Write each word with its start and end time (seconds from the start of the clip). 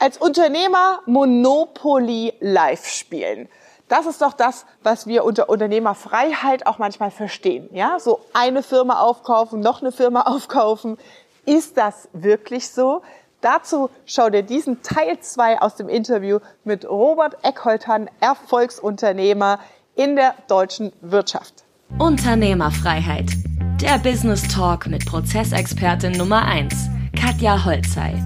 als 0.00 0.16
Unternehmer 0.16 1.00
Monopoly 1.06 2.32
live 2.40 2.86
spielen. 2.86 3.48
Das 3.88 4.06
ist 4.06 4.22
doch 4.22 4.32
das, 4.32 4.66
was 4.82 5.06
wir 5.06 5.24
unter 5.24 5.48
Unternehmerfreiheit 5.48 6.66
auch 6.66 6.78
manchmal 6.78 7.10
verstehen. 7.10 7.68
Ja, 7.72 7.98
so 7.98 8.20
eine 8.32 8.62
Firma 8.62 9.00
aufkaufen, 9.00 9.60
noch 9.60 9.82
eine 9.82 9.92
Firma 9.92 10.22
aufkaufen. 10.26 10.96
Ist 11.44 11.76
das 11.76 12.08
wirklich 12.12 12.70
so? 12.70 13.02
Dazu 13.40 13.90
schau 14.04 14.28
dir 14.30 14.42
diesen 14.42 14.82
Teil 14.82 15.18
2 15.18 15.62
aus 15.62 15.74
dem 15.74 15.88
Interview 15.88 16.40
mit 16.64 16.88
Robert 16.88 17.36
Eckholtern, 17.42 18.08
Erfolgsunternehmer 18.20 19.58
in 19.96 20.14
der 20.14 20.34
deutschen 20.46 20.92
Wirtschaft. 21.00 21.64
Unternehmerfreiheit. 21.98 23.30
Der 23.80 23.98
Business 23.98 24.46
Talk 24.46 24.86
mit 24.86 25.06
Prozessexpertin 25.06 26.12
Nummer 26.12 26.44
1, 26.44 26.74
Katja 27.18 27.64
Holzei. 27.64 28.22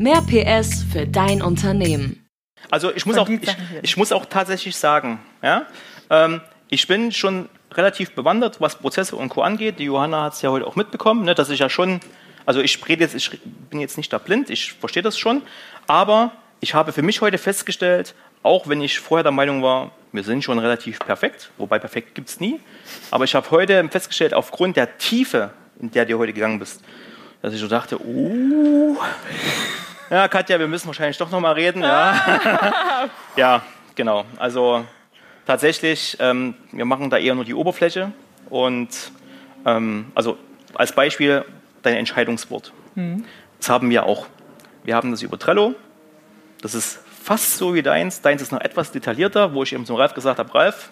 Mehr 0.00 0.22
PS 0.22 0.84
für 0.84 1.08
dein 1.08 1.42
Unternehmen. 1.42 2.24
Also 2.70 2.94
ich 2.94 3.04
muss, 3.04 3.18
auch, 3.18 3.28
ich, 3.28 3.40
ich, 3.82 3.96
muss 3.96 4.12
auch 4.12 4.26
tatsächlich 4.26 4.76
sagen, 4.76 5.18
ja, 5.42 5.66
ähm, 6.08 6.40
ich 6.68 6.86
bin 6.86 7.10
schon 7.10 7.48
relativ 7.72 8.12
bewandert, 8.12 8.60
was 8.60 8.76
Prozesse 8.76 9.16
und 9.16 9.28
Co. 9.28 9.42
angeht. 9.42 9.80
Die 9.80 9.84
Johanna 9.84 10.22
hat 10.22 10.34
es 10.34 10.42
ja 10.42 10.50
heute 10.50 10.68
auch 10.68 10.76
mitbekommen, 10.76 11.24
ne, 11.24 11.34
dass 11.34 11.50
ich 11.50 11.58
ja 11.58 11.68
schon, 11.68 11.98
also 12.46 12.60
ich 12.60 12.88
rede 12.88 13.02
jetzt, 13.02 13.16
ich 13.16 13.40
bin 13.70 13.80
jetzt 13.80 13.96
nicht 13.96 14.12
da 14.12 14.18
blind, 14.18 14.50
ich 14.50 14.74
verstehe 14.74 15.02
das 15.02 15.18
schon, 15.18 15.42
aber 15.88 16.30
ich 16.60 16.74
habe 16.74 16.92
für 16.92 17.02
mich 17.02 17.20
heute 17.20 17.38
festgestellt, 17.38 18.14
auch 18.44 18.68
wenn 18.68 18.80
ich 18.80 19.00
vorher 19.00 19.24
der 19.24 19.32
Meinung 19.32 19.64
war, 19.64 19.90
wir 20.12 20.22
sind 20.22 20.44
schon 20.44 20.60
relativ 20.60 21.00
perfekt, 21.00 21.50
wobei 21.58 21.80
perfekt 21.80 22.14
gibt 22.14 22.28
es 22.28 22.38
nie, 22.38 22.60
aber 23.10 23.24
ich 23.24 23.34
habe 23.34 23.50
heute 23.50 23.88
festgestellt, 23.88 24.32
aufgrund 24.32 24.76
der 24.76 24.96
Tiefe, 24.98 25.50
in 25.80 25.90
der 25.90 26.06
du 26.06 26.18
heute 26.18 26.32
gegangen 26.32 26.60
bist, 26.60 26.84
dass 27.42 27.52
ich 27.52 27.60
so 27.60 27.66
dachte, 27.66 28.00
uh, 28.00 28.96
ja, 30.10 30.28
Katja, 30.28 30.58
wir 30.58 30.68
müssen 30.68 30.86
wahrscheinlich 30.86 31.18
doch 31.18 31.30
nochmal 31.30 31.54
reden. 31.54 31.82
Ja. 31.82 33.08
ja, 33.36 33.62
genau. 33.94 34.24
Also 34.38 34.84
tatsächlich, 35.46 36.16
ähm, 36.20 36.54
wir 36.72 36.84
machen 36.84 37.10
da 37.10 37.18
eher 37.18 37.34
nur 37.34 37.44
die 37.44 37.54
Oberfläche. 37.54 38.12
Und 38.48 39.12
ähm, 39.66 40.10
also 40.14 40.38
als 40.74 40.92
Beispiel 40.92 41.44
dein 41.82 41.96
Entscheidungswort. 41.96 42.72
Mhm. 42.94 43.24
Das 43.58 43.68
haben 43.68 43.90
wir 43.90 44.06
auch. 44.06 44.26
Wir 44.84 44.94
haben 44.94 45.10
das 45.10 45.22
über 45.22 45.38
Trello. 45.38 45.74
Das 46.62 46.74
ist 46.74 47.00
fast 47.22 47.56
so 47.56 47.74
wie 47.74 47.82
deins. 47.82 48.22
Deins 48.22 48.42
ist 48.42 48.52
noch 48.52 48.60
etwas 48.60 48.92
detaillierter, 48.92 49.54
wo 49.54 49.62
ich 49.62 49.72
eben 49.72 49.84
zum 49.84 49.96
Ralf 49.96 50.14
gesagt 50.14 50.38
habe, 50.38 50.54
Ralf, 50.54 50.88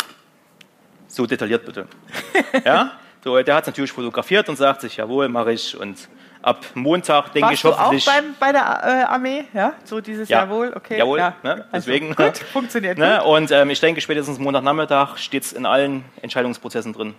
so 1.08 1.27
detailliert 1.27 1.64
bitte. 1.64 1.86
ja? 2.64 2.92
So, 3.25 3.42
der 3.42 3.55
hat 3.55 3.64
es 3.64 3.69
natürlich 3.69 3.92
fotografiert 3.92 4.48
und 4.48 4.56
sagt 4.56 4.83
sich, 4.83 4.98
jawohl, 4.98 5.28
mache 5.28 5.53
ich. 5.53 5.77
Und 5.77 6.08
ab 6.47 6.64
Montag 6.75 7.33
denke 7.33 7.52
ich 7.52 7.64
hoffentlich. 7.64 8.06
Warst 8.06 8.06
du 8.06 8.11
auch 8.11 8.22
beim, 8.22 8.36
bei 8.39 8.52
der 8.52 8.62
äh, 8.62 9.12
Armee? 9.12 9.44
Ja, 9.52 9.75
so 9.84 10.00
dieses 10.00 10.28
ja. 10.28 10.44
Jawohl, 10.44 10.72
okay. 10.75 10.97
Jawohl, 10.97 11.19
ja. 11.19 11.34
ne? 11.42 11.66
Also 11.72 11.91
deswegen. 11.91 12.16
Also, 12.16 12.22
gut, 12.22 12.39
funktioniert 12.39 12.98
ne? 12.98 13.19
gut. 13.19 13.27
Und 13.27 13.50
ähm, 13.50 13.70
ich 13.70 13.80
denke, 13.80 14.00
spätestens 14.00 14.39
Montagnachmittag 14.39 15.17
steht 15.17 15.42
es 15.42 15.52
in 15.52 15.67
allen 15.67 16.05
Entscheidungsprozessen 16.22 16.92
drin. 16.92 17.14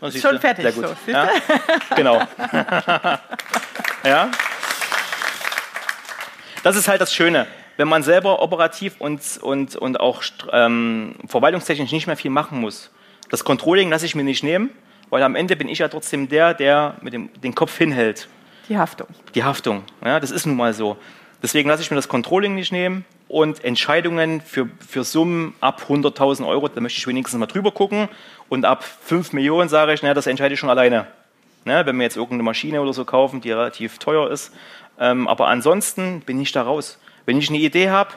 Und 0.00 0.14
Schon 0.14 0.40
fertig. 0.40 0.64
Sehr 0.64 0.72
gut. 0.72 0.96
So, 1.04 1.12
ja? 1.12 1.28
Genau. 1.94 2.20
ja. 4.04 4.30
Das 6.62 6.76
ist 6.76 6.88
halt 6.88 7.00
das 7.00 7.14
Schöne. 7.14 7.46
Wenn 7.76 7.88
man 7.88 8.02
selber 8.02 8.40
operativ 8.40 8.94
und, 8.98 9.20
und, 9.42 9.76
und 9.76 10.00
auch 10.00 10.22
ähm, 10.52 11.16
verwaltungstechnisch 11.26 11.92
nicht 11.92 12.06
mehr 12.06 12.16
viel 12.16 12.30
machen 12.30 12.60
muss. 12.60 12.90
Das 13.30 13.44
Controlling 13.44 13.90
lasse 13.90 14.06
ich 14.06 14.14
mir 14.14 14.24
nicht 14.24 14.42
nehmen 14.42 14.70
weil 15.10 15.22
am 15.22 15.34
Ende 15.34 15.56
bin 15.56 15.68
ich 15.68 15.78
ja 15.78 15.88
trotzdem 15.88 16.28
der, 16.28 16.54
der 16.54 16.96
mit 17.00 17.12
dem 17.12 17.30
den 17.40 17.54
Kopf 17.54 17.76
hinhält. 17.76 18.28
Die 18.68 18.76
Haftung. 18.76 19.06
Die 19.34 19.44
Haftung, 19.44 19.84
ja, 20.04 20.18
das 20.18 20.30
ist 20.30 20.46
nun 20.46 20.56
mal 20.56 20.74
so. 20.74 20.96
Deswegen 21.42 21.68
lasse 21.68 21.82
ich 21.82 21.90
mir 21.90 21.96
das 21.96 22.08
Controlling 22.08 22.54
nicht 22.54 22.72
nehmen 22.72 23.04
und 23.28 23.62
Entscheidungen 23.62 24.40
für, 24.40 24.68
für 24.86 25.04
Summen 25.04 25.54
ab 25.60 25.82
100.000 25.88 26.46
Euro, 26.46 26.68
da 26.68 26.80
möchte 26.80 26.98
ich 26.98 27.06
wenigstens 27.06 27.38
mal 27.38 27.46
drüber 27.46 27.70
gucken. 27.70 28.08
Und 28.48 28.64
ab 28.64 28.84
5 28.84 29.32
Millionen 29.32 29.68
sage 29.68 29.92
ich, 29.92 30.02
naja, 30.02 30.14
das 30.14 30.26
entscheide 30.26 30.54
ich 30.54 30.60
schon 30.60 30.70
alleine. 30.70 31.06
Ne, 31.64 31.84
wenn 31.84 31.96
wir 31.96 32.04
jetzt 32.04 32.16
irgendeine 32.16 32.44
Maschine 32.44 32.80
oder 32.80 32.92
so 32.92 33.04
kaufen, 33.04 33.40
die 33.40 33.50
relativ 33.50 33.98
teuer 33.98 34.30
ist. 34.30 34.52
Ähm, 34.98 35.26
aber 35.26 35.48
ansonsten 35.48 36.20
bin 36.20 36.40
ich 36.40 36.52
da 36.52 36.62
raus. 36.62 36.98
Wenn 37.26 37.38
ich 37.38 37.48
eine 37.48 37.58
Idee 37.58 37.90
habe, 37.90 38.10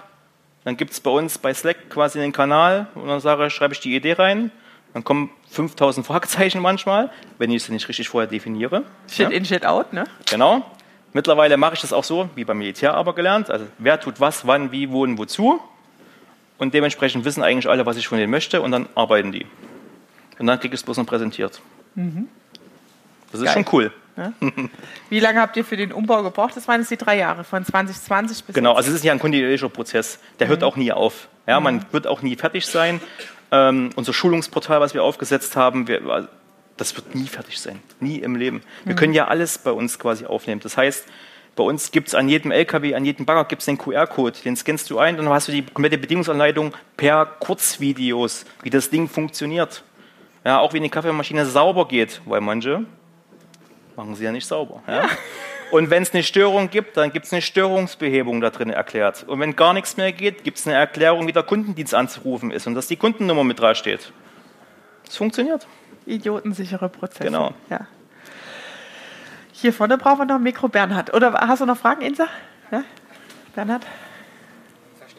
dann 0.63 0.77
gibt 0.77 0.91
es 0.91 0.99
bei 0.99 1.09
uns 1.09 1.39
bei 1.39 1.53
Slack 1.53 1.89
quasi 1.89 2.21
einen 2.21 2.31
Kanal 2.31 2.87
und 2.93 3.07
dann 3.07 3.19
sage, 3.19 3.49
schreibe 3.49 3.73
ich 3.73 3.79
die 3.79 3.95
Idee 3.95 4.13
rein 4.13 4.51
dann 4.93 5.03
kommen 5.03 5.29
5000 5.51 6.05
Fragezeichen 6.05 6.61
manchmal, 6.61 7.09
wenn 7.37 7.51
ich 7.51 7.63
sie 7.63 7.71
nicht 7.71 7.87
richtig 7.87 8.09
vorher 8.09 8.29
definiere. 8.29 8.83
Shit 9.09 9.29
ja. 9.29 9.29
in, 9.29 9.45
shit 9.45 9.65
out, 9.65 9.93
ne? 9.93 10.05
Genau. 10.29 10.63
Mittlerweile 11.13 11.57
mache 11.57 11.73
ich 11.73 11.81
das 11.81 11.91
auch 11.91 12.03
so, 12.03 12.29
wie 12.35 12.43
beim 12.43 12.59
Militär 12.59 12.93
aber 12.93 13.15
gelernt. 13.15 13.49
Also 13.49 13.65
wer 13.79 13.99
tut 13.99 14.19
was, 14.19 14.45
wann, 14.45 14.71
wie, 14.71 14.91
wo 14.91 15.03
und 15.03 15.17
wozu. 15.17 15.59
Und 16.59 16.73
dementsprechend 16.73 17.25
wissen 17.25 17.41
eigentlich 17.41 17.69
alle, 17.69 17.85
was 17.85 17.97
ich 17.97 18.07
von 18.07 18.17
denen 18.17 18.29
möchte 18.29 18.61
und 18.61 18.71
dann 18.71 18.87
arbeiten 18.93 19.31
die. 19.31 19.45
Und 20.37 20.47
dann 20.47 20.59
kriege 20.59 20.75
ich 20.75 20.81
es 20.81 20.85
bloß 20.85 20.97
noch 20.97 21.05
präsentiert. 21.05 21.61
Mhm. 21.95 22.27
Das 23.31 23.41
ist 23.41 23.45
Geil. 23.45 23.53
schon 23.53 23.65
cool. 23.73 23.91
Ja? 24.17 24.33
Wie 25.09 25.19
lange 25.19 25.39
habt 25.39 25.55
ihr 25.57 25.63
für 25.63 25.77
den 25.77 25.91
Umbau 25.91 26.21
gebraucht? 26.23 26.55
Das 26.55 26.67
waren 26.67 26.81
jetzt 26.81 26.91
die 26.91 26.97
drei 26.97 27.17
Jahre, 27.17 27.43
von 27.43 27.63
2020 27.63 28.43
bis 28.43 28.55
Genau, 28.55 28.73
also 28.73 28.89
es 28.89 28.97
ist 28.97 29.03
ja 29.03 29.13
ein 29.13 29.19
kontinuierlicher 29.19 29.69
Prozess. 29.69 30.19
Der 30.39 30.47
mhm. 30.47 30.51
hört 30.51 30.63
auch 30.63 30.75
nie 30.75 30.91
auf. 30.91 31.29
Ja, 31.47 31.59
mhm. 31.59 31.63
Man 31.63 31.85
wird 31.91 32.07
auch 32.07 32.21
nie 32.21 32.35
fertig 32.35 32.65
sein. 32.65 32.99
Ähm, 33.51 33.89
unser 33.95 34.13
Schulungsportal, 34.13 34.79
was 34.79 34.93
wir 34.93 35.03
aufgesetzt 35.03 35.55
haben, 35.55 35.87
wir, 35.87 36.27
das 36.77 36.95
wird 36.95 37.15
nie 37.15 37.27
fertig 37.27 37.59
sein. 37.59 37.79
Nie 37.99 38.17
im 38.17 38.35
Leben. 38.35 38.61
Wir 38.85 38.93
mhm. 38.93 38.97
können 38.97 39.13
ja 39.13 39.27
alles 39.27 39.57
bei 39.57 39.71
uns 39.71 39.99
quasi 39.99 40.25
aufnehmen. 40.25 40.61
Das 40.61 40.77
heißt, 40.77 41.05
bei 41.55 41.63
uns 41.63 41.91
gibt 41.91 42.07
es 42.07 42.15
an 42.15 42.29
jedem 42.29 42.51
LKW, 42.51 42.95
an 42.95 43.03
jedem 43.03 43.25
Bagger 43.25 43.45
gibt 43.45 43.61
es 43.61 43.65
den 43.65 43.77
QR-Code. 43.77 44.39
Den 44.45 44.55
scannst 44.55 44.89
du 44.89 44.99
ein 44.99 45.19
und 45.19 45.25
dann 45.25 45.33
hast 45.33 45.47
du 45.47 45.51
die 45.51 45.63
komplette 45.63 45.97
Bedienungsanleitung 45.97 46.73
per 46.95 47.25
Kurzvideos, 47.25 48.45
wie 48.63 48.69
das 48.69 48.89
Ding 48.89 49.09
funktioniert. 49.09 49.83
Ja, 50.45 50.59
auch 50.59 50.73
wie 50.73 50.77
eine 50.77 50.89
Kaffeemaschine 50.89 51.45
sauber 51.45 51.87
geht, 51.87 52.21
weil 52.25 52.39
manche 52.39 52.85
machen 53.97 54.15
sie 54.15 54.23
ja 54.23 54.31
nicht 54.31 54.45
sauber. 54.45 54.81
Ja? 54.87 55.09
Und 55.71 55.89
wenn 55.89 56.03
es 56.03 56.13
eine 56.13 56.23
Störung 56.23 56.69
gibt, 56.69 56.97
dann 56.97 57.11
gibt 57.11 57.25
es 57.25 57.33
eine 57.33 57.41
Störungsbehebung 57.41 58.41
da 58.41 58.49
drin 58.49 58.69
erklärt. 58.69 59.23
Und 59.27 59.39
wenn 59.39 59.55
gar 59.55 59.73
nichts 59.73 59.97
mehr 59.97 60.11
geht, 60.11 60.43
gibt 60.43 60.57
es 60.57 60.67
eine 60.67 60.75
Erklärung, 60.75 61.27
wie 61.27 61.31
der 61.31 61.43
Kundendienst 61.43 61.93
anzurufen 61.93 62.51
ist 62.51 62.67
und 62.67 62.75
dass 62.75 62.87
die 62.87 62.95
Kundennummer 62.95 63.43
mit 63.43 63.59
dran 63.59 63.75
steht. 63.75 64.11
Das 65.05 65.17
funktioniert. 65.17 65.67
Idiotensichere 66.05 66.89
Prozesse. 66.89 67.23
Genau. 67.23 67.53
Ja. 67.69 67.87
Hier 69.51 69.73
vorne 69.73 69.97
brauchen 69.97 70.19
wir 70.19 70.25
noch 70.25 70.35
ein 70.35 70.43
Mikro 70.43 70.69
Bernhard. 70.69 71.13
Oder 71.13 71.33
hast 71.33 71.61
du 71.61 71.65
noch 71.65 71.77
Fragen, 71.77 72.01
Insa? 72.01 72.27
Ja? 72.71 72.83
Bernhard? 73.53 73.85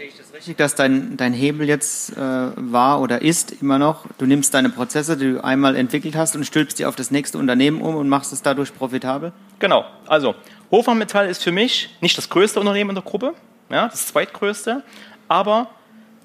Verstehe 0.01 0.19
ich 0.19 0.27
das 0.27 0.35
richtig, 0.35 0.57
dass 0.57 0.75
dein, 0.75 1.19
dein 1.19 1.35
Hebel 1.35 1.69
jetzt 1.69 2.17
äh, 2.17 2.17
war 2.17 3.03
oder 3.03 3.21
ist 3.21 3.61
immer 3.61 3.79
noch, 3.79 4.07
du 4.17 4.25
nimmst 4.25 4.55
deine 4.55 4.71
Prozesse, 4.71 5.15
die 5.19 5.33
du 5.33 5.45
einmal 5.45 5.77
entwickelt 5.77 6.17
hast 6.17 6.35
und 6.37 6.47
stülpst 6.47 6.79
die 6.79 6.87
auf 6.87 6.97
das 6.97 7.11
nächste 7.11 7.37
Unternehmen 7.37 7.83
um 7.83 7.97
und 7.97 8.09
machst 8.09 8.33
es 8.33 8.41
dadurch 8.41 8.75
profitabel? 8.75 9.33
Genau. 9.59 9.85
Also 10.07 10.35
Hofmann 10.71 10.97
Metall 10.97 11.29
ist 11.29 11.43
für 11.43 11.53
mich 11.53 11.95
nicht 12.01 12.17
das 12.17 12.31
größte 12.31 12.59
Unternehmen 12.61 12.91
in 12.91 12.95
der 12.95 13.05
Gruppe, 13.05 13.35
ja, 13.69 13.89
das 13.89 14.07
zweitgrößte, 14.07 14.83
aber 15.29 15.69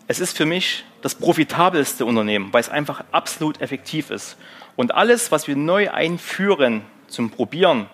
es 0.07 0.21
ist 0.21 0.37
für 0.37 0.45
mich 0.45 0.85
das 1.01 1.15
profitabelste 1.15 2.05
Unternehmen, 2.05 2.53
weil 2.53 2.61
es 2.61 2.69
einfach 2.69 3.03
absolut 3.11 3.59
effektiv 3.59 4.09
ist. 4.09 4.37
Und 4.77 4.95
alles, 4.95 5.33
was 5.33 5.49
wir 5.49 5.57
neu 5.57 5.91
einführen 5.91 6.83
zum 7.07 7.29
Probieren, 7.29 7.87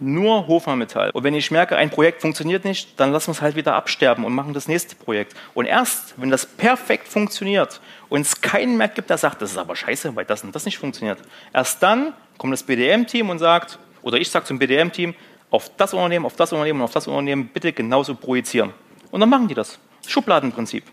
nur 0.00 0.46
Hofmann-Metall. 0.46 1.10
Und 1.10 1.24
wenn 1.24 1.34
ich 1.34 1.50
merke, 1.50 1.76
ein 1.76 1.90
Projekt 1.90 2.20
funktioniert 2.22 2.64
nicht, 2.64 2.98
dann 3.00 3.12
lassen 3.12 3.28
wir 3.28 3.32
es 3.32 3.42
halt 3.42 3.56
wieder 3.56 3.74
absterben 3.74 4.24
und 4.24 4.32
machen 4.32 4.54
das 4.54 4.68
nächste 4.68 4.96
Projekt. 4.96 5.34
Und 5.54 5.66
erst, 5.66 6.14
wenn 6.16 6.30
das 6.30 6.46
perfekt 6.46 7.08
funktioniert 7.08 7.80
und 8.08 8.22
es 8.22 8.40
keinen 8.40 8.76
mehr 8.76 8.88
gibt, 8.88 9.10
der 9.10 9.18
sagt, 9.18 9.42
das 9.42 9.52
ist 9.52 9.58
aber 9.58 9.76
scheiße, 9.76 10.14
weil 10.16 10.24
das 10.24 10.44
und 10.44 10.54
das 10.54 10.64
nicht 10.64 10.78
funktioniert, 10.78 11.18
erst 11.52 11.82
dann 11.82 12.12
kommt 12.36 12.52
das 12.52 12.62
BDM-Team 12.62 13.30
und 13.30 13.38
sagt, 13.38 13.78
oder 14.02 14.18
ich 14.18 14.30
sage 14.30 14.44
zum 14.44 14.58
BDM-Team, 14.58 15.14
auf 15.50 15.70
das 15.76 15.94
Unternehmen, 15.94 16.26
auf 16.26 16.36
das 16.36 16.52
Unternehmen 16.52 16.80
und 16.80 16.84
auf 16.84 16.92
das 16.92 17.06
Unternehmen 17.06 17.48
bitte 17.48 17.72
genauso 17.72 18.14
projizieren. 18.14 18.72
Und 19.10 19.20
dann 19.20 19.28
machen 19.28 19.48
die 19.48 19.54
das. 19.54 19.78
Schubladenprinzip. 20.06 20.84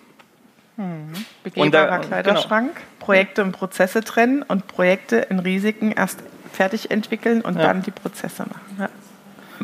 Hm. 0.78 1.14
Begehbarer 1.44 2.00
Kleiderschrank, 2.00 2.76
genau. 2.76 2.86
Projekte 3.00 3.44
und 3.44 3.52
Prozesse 3.54 4.04
trennen 4.04 4.42
und 4.44 4.68
Projekte 4.68 5.18
in 5.18 5.40
Risiken 5.40 5.92
erst 5.92 6.20
fertig 6.56 6.92
entwickeln 6.92 7.42
und 7.42 7.58
ja. 7.58 7.68
dann 7.68 7.84
die 7.84 7.92
Prozesse 7.92 8.44
machen. 8.44 8.78
Ja. 8.80 8.90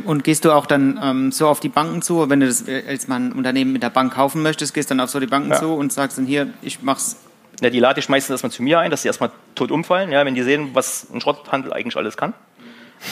Und 0.05 0.23
gehst 0.23 0.45
du 0.45 0.51
auch 0.51 0.65
dann 0.65 0.99
ähm, 1.03 1.31
so 1.31 1.47
auf 1.47 1.59
die 1.59 1.69
Banken 1.69 2.01
zu, 2.01 2.29
wenn 2.29 2.39
du 2.39 2.47
das 2.47 2.65
als 2.88 3.07
mal 3.07 3.17
ein 3.17 3.33
Unternehmen 3.33 3.73
mit 3.73 3.83
der 3.83 3.89
Bank 3.89 4.13
kaufen 4.13 4.41
möchtest, 4.41 4.73
gehst 4.73 4.89
dann 4.89 4.99
auf 4.99 5.09
so 5.09 5.19
die 5.19 5.27
Banken 5.27 5.51
ja. 5.51 5.59
zu 5.59 5.73
und 5.73 5.91
sagst 5.91 6.17
dann 6.17 6.25
hier, 6.25 6.47
ich 6.61 6.81
mach's. 6.81 7.17
Ja, 7.59 7.69
die 7.69 7.79
lade 7.79 7.99
ich 7.99 8.09
meistens 8.09 8.31
erstmal 8.31 8.51
zu 8.51 8.63
mir 8.63 8.79
ein, 8.79 8.89
dass 8.89 9.03
sie 9.03 9.07
erstmal 9.07 9.31
tot 9.53 9.69
umfallen, 9.69 10.11
ja, 10.11 10.25
wenn 10.25 10.33
die 10.33 10.41
sehen, 10.41 10.71
was 10.73 11.07
ein 11.13 11.21
Schrotthandel 11.21 11.73
eigentlich 11.73 11.95
alles 11.95 12.17
kann. 12.17 12.33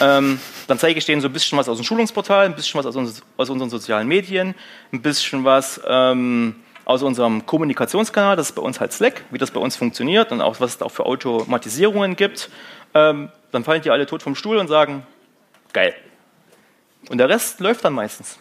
Ähm, 0.02 0.40
dann 0.68 0.80
zeige 0.80 0.98
ich 0.98 1.06
denen 1.06 1.22
so 1.22 1.28
ein 1.28 1.34
bisschen 1.34 1.58
was 1.58 1.68
aus 1.68 1.78
dem 1.78 1.84
Schulungsportal, 1.84 2.46
ein 2.46 2.56
bisschen 2.56 2.80
was 2.80 2.86
aus, 2.86 2.96
uns, 2.96 3.22
aus 3.38 3.50
unseren 3.50 3.70
sozialen 3.70 4.08
Medien, 4.08 4.56
ein 4.92 5.02
bisschen 5.02 5.44
was 5.44 5.81
ähm, 5.88 6.56
aus 6.86 7.04
unserem 7.04 7.46
Kommunikationskanal, 7.46 8.36
das 8.36 8.50
ist 8.50 8.56
bei 8.56 8.62
uns 8.62 8.80
halt 8.80 8.94
Slack, 8.94 9.24
wie 9.30 9.38
das 9.38 9.52
bei 9.52 9.60
uns 9.60 9.76
funktioniert 9.76 10.31
und 10.31 10.42
auch 10.42 10.60
was 10.60 10.76
es 10.76 10.81
auch 10.81 10.92
für 10.92 11.06
Automatisierungen 11.06 12.16
gibt. 12.16 12.50
Ähm, 12.94 13.30
dann 13.51 13.63
fallen 13.63 13.81
die 13.81 13.90
alle 13.90 14.06
tot 14.06 14.24
vom 14.24 14.36
Stuhl 14.36 14.57
und 14.57 14.68
sagen, 14.68 15.04
geil. 15.74 15.94
Und 17.10 17.18
der 17.18 17.30
Rest 17.30 17.60
läuft 17.60 17.86
dann 17.86 17.94
meistens. 17.94 18.38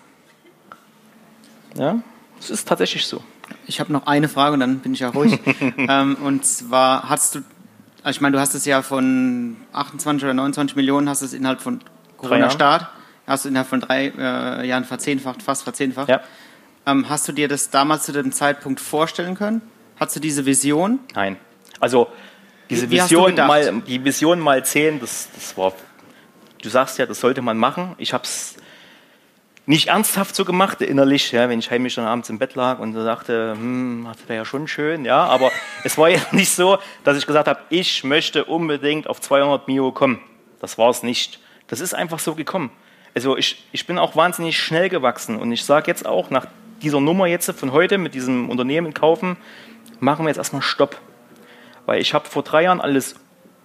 Ja, 1.76 2.00
es 2.40 2.50
ist 2.50 2.68
tatsächlich 2.68 3.06
so. 3.06 3.22
Ich 3.66 3.80
habe 3.80 3.92
noch 3.92 4.06
eine 4.06 4.28
Frage 4.28 4.54
und 4.54 4.60
dann 4.60 4.80
bin 4.80 4.92
ich 4.92 5.00
ja 5.00 5.10
ruhig. 5.10 5.38
ähm, 5.76 6.16
und 6.22 6.44
zwar 6.44 7.08
hast 7.08 7.36
du, 7.36 7.38
also 8.02 8.16
ich 8.16 8.20
meine, 8.20 8.36
du 8.36 8.40
hast 8.40 8.54
es 8.54 8.64
ja 8.64 8.82
von 8.82 9.56
28 9.72 10.24
oder 10.24 10.34
29 10.34 10.76
Millionen, 10.76 11.08
hast 11.08 11.22
es 11.22 11.32
innerhalb 11.32 11.60
von 11.60 11.80
Corona-Start, 12.16 12.88
hast 13.26 13.44
du 13.44 13.48
innerhalb 13.48 13.68
von 13.68 13.80
drei 13.80 14.12
äh, 14.16 14.66
Jahren 14.66 14.84
verzehnfacht, 14.84 15.42
fast 15.42 15.62
verzehnfacht. 15.62 16.08
Ja. 16.08 16.20
Ähm, 16.86 17.08
hast 17.08 17.28
du 17.28 17.32
dir 17.32 17.48
das 17.48 17.70
damals 17.70 18.04
zu 18.04 18.12
dem 18.12 18.32
Zeitpunkt 18.32 18.80
vorstellen 18.80 19.34
können? 19.34 19.62
Hast 19.98 20.16
du 20.16 20.20
diese 20.20 20.46
Vision? 20.46 21.00
Nein. 21.14 21.36
Also 21.80 22.08
diese 22.70 22.90
Vision 22.90 23.34
mal, 23.34 23.82
die 23.86 24.04
Vision 24.04 24.40
mal 24.40 24.64
10, 24.64 25.00
das, 25.00 25.28
das 25.34 25.56
war, 25.56 25.72
du 26.62 26.68
sagst 26.68 26.98
ja, 26.98 27.06
das 27.06 27.20
sollte 27.20 27.42
man 27.42 27.56
machen. 27.56 27.94
Ich 27.98 28.12
habe 28.12 28.24
es 28.24 28.56
nicht 29.68 29.88
ernsthaft 29.88 30.34
so 30.34 30.46
gemacht, 30.46 30.80
innerlich, 30.80 31.30
ja, 31.32 31.48
wenn 31.48 31.58
ich 31.58 31.70
heimlich 31.70 31.94
dann 31.94 32.06
abends 32.06 32.30
im 32.30 32.38
Bett 32.38 32.54
lag 32.54 32.78
und 32.78 32.94
so 32.94 33.04
dachte, 33.04 33.52
hm, 33.52 34.08
das 34.10 34.26
wäre 34.26 34.38
ja 34.38 34.44
schon 34.46 34.66
schön, 34.66 35.04
ja, 35.04 35.24
aber 35.24 35.52
es 35.84 35.98
war 35.98 36.08
ja 36.08 36.20
nicht 36.32 36.50
so, 36.50 36.78
dass 37.04 37.18
ich 37.18 37.26
gesagt 37.26 37.48
habe, 37.48 37.60
ich 37.68 38.02
möchte 38.02 38.46
unbedingt 38.46 39.08
auf 39.08 39.20
200 39.20 39.68
Mio 39.68 39.92
kommen. 39.92 40.20
Das 40.60 40.78
war 40.78 40.88
es 40.88 41.02
nicht. 41.02 41.40
Das 41.66 41.80
ist 41.80 41.94
einfach 41.94 42.18
so 42.18 42.34
gekommen. 42.34 42.70
Also 43.14 43.36
ich, 43.36 43.64
ich 43.72 43.86
bin 43.86 43.98
auch 43.98 44.16
wahnsinnig 44.16 44.58
schnell 44.58 44.88
gewachsen 44.88 45.36
und 45.36 45.52
ich 45.52 45.64
sage 45.64 45.86
jetzt 45.90 46.06
auch, 46.06 46.30
nach 46.30 46.46
dieser 46.82 47.00
Nummer 47.00 47.26
jetzt 47.26 47.50
von 47.52 47.72
heute 47.72 47.98
mit 47.98 48.14
diesem 48.14 48.48
Unternehmen 48.48 48.94
kaufen, 48.94 49.36
machen 50.00 50.24
wir 50.24 50.30
jetzt 50.30 50.38
erstmal 50.38 50.62
Stopp. 50.62 50.98
Weil 51.88 52.02
ich 52.02 52.12
habe 52.12 52.28
vor 52.28 52.42
drei 52.42 52.64
Jahren 52.64 52.82
alles 52.82 53.14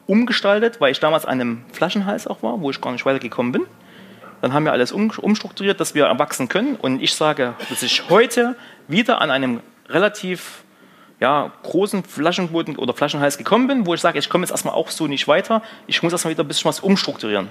umgestaltet, 0.08 0.80
weil 0.80 0.94
ich 0.94 1.02
damals 1.02 1.26
an 1.26 1.42
einem 1.42 1.66
Flaschenhals 1.74 2.26
auch 2.26 2.42
war, 2.42 2.62
wo 2.62 2.70
ich 2.70 2.80
gar 2.80 2.94
nicht 2.94 3.06
weitergekommen 3.06 3.52
bin. 3.52 3.66
Dann 4.40 4.54
haben 4.54 4.64
wir 4.64 4.72
alles 4.72 4.94
umstrukturiert, 4.94 5.82
dass 5.82 5.94
wir 5.94 6.06
erwachsen 6.06 6.48
können. 6.48 6.78
Und 6.78 7.02
ich 7.02 7.16
sage, 7.16 7.54
dass 7.70 7.84
ich 7.84 8.10
heute 8.10 8.56
wieder 8.88 9.20
an 9.20 9.30
einem 9.30 9.60
relativ 9.90 10.64
ja, 11.20 11.52
großen 11.64 12.06
Flaschenboden 12.06 12.78
oder 12.78 12.94
Flaschenhals 12.94 13.38
gekommen 13.38 13.68
bin, 13.68 13.86
wo 13.86 13.94
ich 13.94 14.00
sage, 14.00 14.20
ich 14.20 14.30
komme 14.30 14.46
jetzt 14.46 14.52
erstmal 14.52 14.74
auch 14.74 14.90
so 14.90 15.08
nicht 15.08 15.28
weiter. 15.28 15.62
Ich 15.88 16.02
muss 16.02 16.14
erstmal 16.14 16.32
wieder 16.32 16.46
ein 16.46 16.48
bisschen 16.48 16.70
was 16.70 16.80
umstrukturieren. 16.80 17.50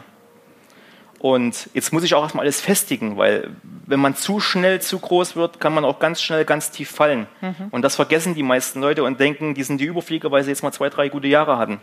Und 1.22 1.70
jetzt 1.72 1.92
muss 1.92 2.02
ich 2.02 2.14
auch 2.14 2.22
erstmal 2.22 2.44
alles 2.44 2.60
festigen, 2.60 3.16
weil 3.16 3.50
wenn 3.86 4.00
man 4.00 4.14
zu 4.16 4.40
schnell 4.40 4.82
zu 4.82 4.98
groß 4.98 5.36
wird, 5.36 5.60
kann 5.60 5.72
man 5.72 5.84
auch 5.84 5.98
ganz 5.98 6.20
schnell 6.20 6.44
ganz 6.44 6.70
tief 6.70 6.90
fallen. 6.90 7.26
Mhm. 7.40 7.68
Und 7.70 7.82
das 7.82 7.96
vergessen 7.96 8.34
die 8.34 8.42
meisten 8.42 8.80
Leute 8.80 9.04
und 9.04 9.20
denken, 9.20 9.54
die 9.54 9.62
sind 9.62 9.80
die 9.80 9.84
Überflieger, 9.84 10.30
weil 10.30 10.42
sie 10.42 10.50
jetzt 10.50 10.62
mal 10.62 10.72
zwei, 10.72 10.90
drei 10.90 11.08
gute 11.08 11.28
Jahre 11.28 11.58
hatten. 11.58 11.80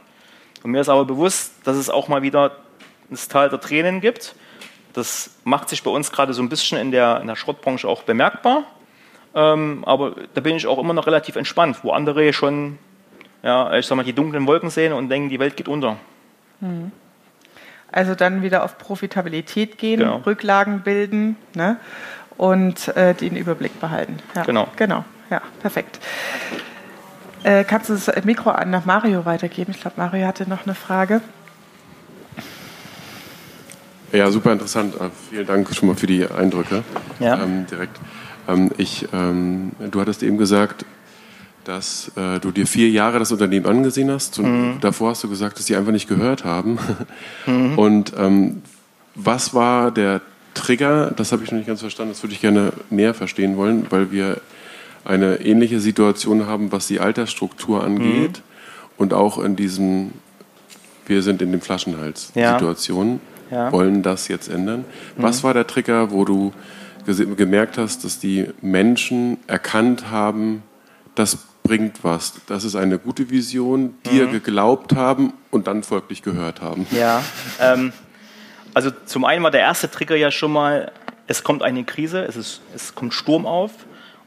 Und 0.61 0.71
mir 0.71 0.81
ist 0.81 0.89
aber 0.89 1.05
bewusst, 1.05 1.53
dass 1.63 1.77
es 1.77 1.89
auch 1.89 2.09
mal 2.09 2.21
wieder 2.21 2.57
das 3.09 3.27
Tal 3.27 3.49
der 3.49 3.59
Tränen 3.59 4.01
gibt 4.01 4.35
das 4.93 5.31
macht 5.43 5.69
sich 5.69 5.83
bei 5.83 5.91
uns 5.91 6.11
gerade 6.11 6.33
so 6.33 6.41
ein 6.41 6.49
bisschen 6.49 6.77
in 6.77 6.91
der, 6.91 7.21
in 7.21 7.27
der 7.27 7.35
Schrottbranche 7.35 7.87
auch 7.87 8.03
bemerkbar. 8.03 8.63
Ähm, 9.35 9.83
aber 9.85 10.15
da 10.33 10.41
bin 10.41 10.55
ich 10.55 10.67
auch 10.67 10.79
immer 10.79 10.93
noch 10.93 11.07
relativ 11.07 11.35
entspannt, 11.35 11.77
wo 11.83 11.91
andere 11.91 12.33
schon, 12.33 12.77
ja, 13.43 13.77
ich 13.77 13.85
sag 13.85 13.95
mal, 13.95 14.03
die 14.03 14.13
dunklen 14.13 14.47
Wolken 14.47 14.69
sehen 14.69 14.93
und 14.93 15.09
denken, 15.09 15.29
die 15.29 15.39
Welt 15.39 15.55
geht 15.55 15.67
unter. 15.67 15.97
Mhm. 16.59 16.91
Also 17.91 18.15
dann 18.15 18.41
wieder 18.41 18.63
auf 18.63 18.77
Profitabilität 18.77 19.77
gehen, 19.77 19.99
genau. 19.99 20.17
Rücklagen 20.17 20.81
bilden 20.81 21.37
ne? 21.55 21.77
und 22.37 22.89
äh, 22.95 23.13
den 23.13 23.35
Überblick 23.35 23.79
behalten. 23.79 24.17
Ja, 24.35 24.43
genau. 24.43 24.67
Genau, 24.75 25.03
ja, 25.29 25.41
perfekt. 25.61 25.99
Äh, 27.43 27.63
kannst 27.63 27.89
du 27.89 27.93
das 27.93 28.11
Mikro 28.25 28.51
an 28.51 28.69
nach 28.69 28.85
Mario 28.85 29.25
weitergeben? 29.25 29.73
Ich 29.73 29.81
glaube, 29.81 29.95
Mario 29.97 30.27
hatte 30.27 30.47
noch 30.47 30.65
eine 30.65 30.75
Frage. 30.75 31.21
Ja, 34.11 34.29
super 34.31 34.51
interessant. 34.51 34.95
Äh, 34.95 35.09
vielen 35.29 35.45
Dank 35.45 35.73
schon 35.73 35.87
mal 35.87 35.95
für 35.95 36.07
die 36.07 36.27
Eindrücke. 36.27 36.83
Ja. 37.19 37.41
Ähm, 37.41 37.65
direkt. 37.67 37.97
Ähm, 38.47 38.71
ich, 38.77 39.07
ähm, 39.13 39.71
du 39.91 40.01
hattest 40.01 40.23
eben 40.23 40.37
gesagt, 40.37 40.85
dass 41.69 42.11
äh, 42.15 42.39
du 42.39 42.49
dir 42.49 42.65
vier 42.65 42.89
Jahre 42.89 43.19
das 43.19 43.31
Unternehmen 43.31 43.67
angesehen 43.67 44.09
hast. 44.09 44.39
Und 44.39 44.45
mhm. 44.45 44.79
davor 44.81 45.11
hast 45.11 45.23
du 45.23 45.29
gesagt, 45.29 45.59
dass 45.59 45.67
sie 45.67 45.75
einfach 45.75 45.91
nicht 45.91 46.09
gehört 46.09 46.43
haben. 46.43 46.79
Mhm. 47.45 47.77
Und 47.77 48.13
ähm, 48.17 48.63
was 49.13 49.53
war 49.53 49.91
der 49.91 50.21
Trigger? 50.55 51.11
Das 51.15 51.31
habe 51.31 51.43
ich 51.43 51.51
noch 51.51 51.59
nicht 51.59 51.67
ganz 51.67 51.81
verstanden. 51.81 52.11
Das 52.13 52.23
würde 52.23 52.33
ich 52.33 52.41
gerne 52.41 52.73
näher 52.89 53.13
verstehen 53.13 53.55
wollen, 53.55 53.85
weil 53.91 54.11
wir 54.11 54.41
eine 55.05 55.41
ähnliche 55.41 55.79
Situation 55.79 56.47
haben, 56.47 56.71
was 56.71 56.87
die 56.87 56.99
Altersstruktur 56.99 57.83
angeht. 57.83 58.39
Mhm. 58.39 58.93
Und 58.97 59.13
auch 59.13 59.37
in 59.37 59.55
diesem, 59.55 60.13
wir 61.05 61.21
sind 61.21 61.41
in 61.41 61.51
den 61.51 61.61
Flaschenhals-Situationen. 61.61 63.13
Ja 63.13 63.19
ja. 63.51 63.71
wollen 63.71 64.03
das 64.03 64.27
jetzt 64.27 64.47
ändern. 64.47 64.85
Mhm. 65.17 65.23
Was 65.23 65.43
war 65.43 65.55
der 65.55 65.65
Trigger, 65.65 66.11
wo 66.11 66.23
du 66.23 66.53
gemerkt 67.05 67.79
hast, 67.79 68.03
dass 68.03 68.19
die 68.19 68.47
Menschen 68.61 69.37
erkannt 69.47 70.11
haben, 70.11 70.61
das 71.15 71.48
bringt 71.63 72.03
was, 72.03 72.33
das 72.47 72.63
ist 72.63 72.75
eine 72.75 72.97
gute 72.97 73.29
Vision, 73.29 73.95
dir 74.09 74.27
mhm. 74.27 74.31
geglaubt 74.31 74.95
haben 74.95 75.33
und 75.51 75.67
dann 75.67 75.83
folglich 75.83 76.21
gehört 76.21 76.61
haben? 76.61 76.87
Ja, 76.91 77.23
ähm, 77.59 77.93
also 78.73 78.91
zum 79.05 79.25
einen 79.25 79.43
war 79.43 79.51
der 79.51 79.61
erste 79.61 79.89
Trigger 79.89 80.15
ja 80.15 80.31
schon 80.31 80.51
mal, 80.51 80.91
es 81.27 81.43
kommt 81.43 81.63
eine 81.63 81.83
Krise, 81.83 82.23
es, 82.23 82.35
ist, 82.35 82.61
es 82.75 82.95
kommt 82.95 83.13
Sturm 83.13 83.45
auf 83.45 83.71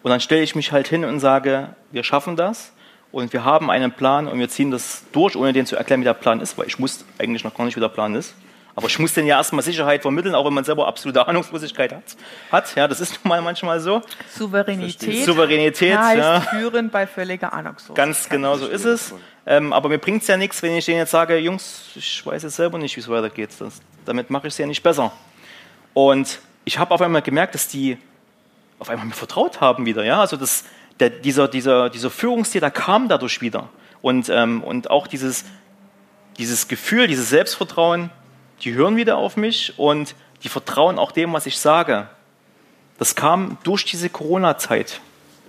und 0.03 0.11
dann 0.11 0.21
stelle 0.21 0.43
ich 0.43 0.55
mich 0.55 0.73
halt 0.73 0.89
hin 0.89 1.05
und 1.05 1.21
sage, 1.21 1.71
wir 1.91 2.05
schaffen 2.05 2.37
das 2.37 2.73
und 3.13 3.33
wir 3.33 3.45
haben 3.45 3.71
einen 3.71 3.93
Plan 3.93 4.29
und 4.29 4.39
wir 4.39 4.49
ziehen 4.49 4.71
das 4.71 5.05
durch, 5.13 5.37
ohne 5.37 5.53
den 5.53 5.67
zu 5.67 5.77
erklären, 5.77 6.01
wie 6.01 6.05
der 6.05 6.15
Plan 6.15 6.41
ist, 6.41 6.57
weil 6.59 6.67
ich 6.67 6.81
wusste 6.81 7.05
eigentlich 7.19 7.45
noch 7.45 7.55
gar 7.55 7.65
nicht, 7.65 7.77
wie 7.77 7.81
der 7.81 7.89
Plan 7.89 8.15
ist. 8.15 8.35
Aber 8.75 8.87
ich 8.87 8.99
muss 8.99 9.13
denn 9.13 9.27
ja 9.27 9.37
erstmal 9.37 9.63
Sicherheit 9.63 10.03
vermitteln, 10.03 10.35
auch 10.35 10.47
wenn 10.47 10.55
man 10.55 10.65
selber 10.65 10.87
absolute 10.87 11.27
Ahnungslosigkeit 11.29 11.93
hat. 11.93 12.17
hat. 12.51 12.75
Ja, 12.75 12.89
das 12.89 13.01
ist 13.01 13.13
nun 13.23 13.29
mal 13.29 13.43
manchmal 13.43 13.81
so. 13.81 14.01
Souveränität. 14.31 15.27
Souveränität 15.27 15.97
heißt 15.99 16.19
ja. 16.19 16.41
führen 16.41 16.89
bei 16.89 17.07
völliger 17.07 17.53
Ahnungslosigkeit. 17.53 17.97
Ganz 17.97 18.29
genau 18.29 18.57
so 18.57 18.67
ist 18.67 18.85
es. 18.85 19.15
Ähm, 19.45 19.73
aber 19.73 19.89
mir 19.89 19.99
bringt 19.99 20.23
es 20.23 20.29
ja 20.29 20.37
nichts, 20.37 20.63
wenn 20.63 20.75
ich 20.75 20.87
denen 20.87 20.99
jetzt 20.99 21.11
sage, 21.11 21.37
Jungs, 21.39 21.91
ich 21.97 22.25
weiß 22.25 22.45
jetzt 22.45 22.57
selber 22.57 22.79
nicht, 22.79 22.97
wie 22.97 23.01
es 23.01 23.09
weitergeht. 23.09 23.51
Das, 23.59 23.81
damit 24.07 24.31
mache 24.31 24.47
ich 24.47 24.55
es 24.55 24.59
ja 24.59 24.67
nicht 24.67 24.83
besser. 24.83 25.13
Und 25.93 26.39
ich 26.65 26.79
habe 26.79 26.95
auf 26.95 27.03
einmal 27.03 27.23
gemerkt, 27.23 27.55
dass 27.55 27.69
die 27.69 27.99
auf 28.79 28.89
einmal 28.89 29.07
mir 29.07 29.13
vertraut 29.13 29.61
haben 29.61 29.85
wieder. 29.85 30.05
Ja? 30.05 30.21
Also 30.21 30.37
das, 30.37 30.65
der, 30.99 31.11
dieser, 31.11 31.49
dieser, 31.49 31.91
dieser 31.91 32.11
Führungsstil, 32.11 32.61
der 32.61 32.71
kam 32.71 33.09
dadurch 33.09 33.41
wieder. 33.41 33.69
Und, 34.01 34.29
ähm, 34.31 34.63
und 34.63 34.91
auch 34.91 35.07
dieses, 35.07 35.45
dieses 36.39 36.69
Gefühl, 36.69 37.07
dieses 37.07 37.29
Selbstvertrauen, 37.29 38.11
die 38.63 38.75
hören 38.75 38.97
wieder 38.97 39.17
auf 39.17 39.37
mich 39.37 39.79
und 39.79 40.15
die 40.43 40.49
vertrauen 40.49 40.99
auch 40.99 41.13
dem, 41.13 41.33
was 41.33 41.47
ich 41.47 41.59
sage. 41.59 42.09
Das 42.99 43.15
kam 43.15 43.59
durch 43.65 43.85
diese 43.85 44.09
Corona-Zeit 44.09 45.01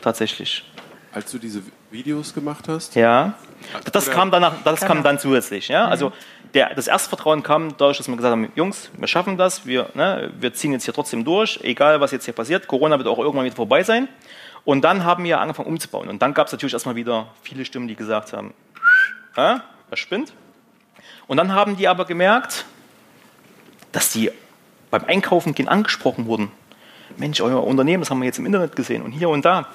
tatsächlich. 0.01 0.63
Als 1.11 1.31
du 1.31 1.37
diese 1.37 1.61
Videos 1.91 2.33
gemacht 2.33 2.67
hast? 2.67 2.95
Ja, 2.95 3.35
das 3.91 4.09
kam, 4.09 4.31
danach, 4.31 4.55
das 4.63 4.81
kam 4.81 5.03
dann 5.03 5.19
zusätzlich. 5.19 5.67
Ja? 5.67 5.87
Also 5.87 6.11
der, 6.53 6.73
das 6.73 6.87
Erstvertrauen 6.87 7.43
kam 7.43 7.77
dadurch, 7.77 7.97
dass 7.97 8.07
wir 8.07 8.15
gesagt 8.15 8.31
haben, 8.31 8.51
Jungs, 8.55 8.89
wir 8.97 9.07
schaffen 9.07 9.37
das, 9.37 9.65
wir, 9.65 9.89
ne, 9.93 10.31
wir 10.39 10.53
ziehen 10.53 10.71
jetzt 10.71 10.85
hier 10.85 10.93
trotzdem 10.93 11.23
durch, 11.23 11.59
egal 11.63 12.01
was 12.01 12.11
jetzt 12.11 12.25
hier 12.25 12.33
passiert. 12.33 12.67
Corona 12.67 12.97
wird 12.97 13.07
auch 13.07 13.19
irgendwann 13.19 13.45
wieder 13.45 13.55
vorbei 13.55 13.83
sein. 13.83 14.07
Und 14.65 14.81
dann 14.81 15.03
haben 15.03 15.23
wir 15.23 15.39
angefangen 15.39 15.67
umzubauen. 15.67 16.09
Und 16.09 16.21
dann 16.21 16.33
gab 16.33 16.47
es 16.47 16.53
natürlich 16.53 16.73
erstmal 16.73 16.95
wieder 16.95 17.27
viele 17.41 17.65
Stimmen, 17.65 17.87
die 17.87 17.95
gesagt 17.95 18.33
haben, 18.33 18.53
äh, 19.35 19.57
das 19.89 19.99
spinnt. 19.99 20.33
Und 21.27 21.37
dann 21.37 21.53
haben 21.53 21.75
die 21.75 21.87
aber 21.87 22.05
gemerkt, 22.05 22.65
dass 23.93 24.11
die 24.11 24.31
beim 24.91 25.05
Einkaufen 25.05 25.55
gehen 25.55 25.69
angesprochen 25.69 26.25
wurden. 26.25 26.51
Mensch, 27.17 27.39
euer 27.39 27.63
Unternehmen, 27.63 28.01
das 28.01 28.09
haben 28.09 28.19
wir 28.19 28.25
jetzt 28.25 28.39
im 28.39 28.45
Internet 28.45 28.75
gesehen 28.75 29.01
und 29.01 29.11
hier 29.11 29.29
und 29.29 29.45
da. 29.45 29.67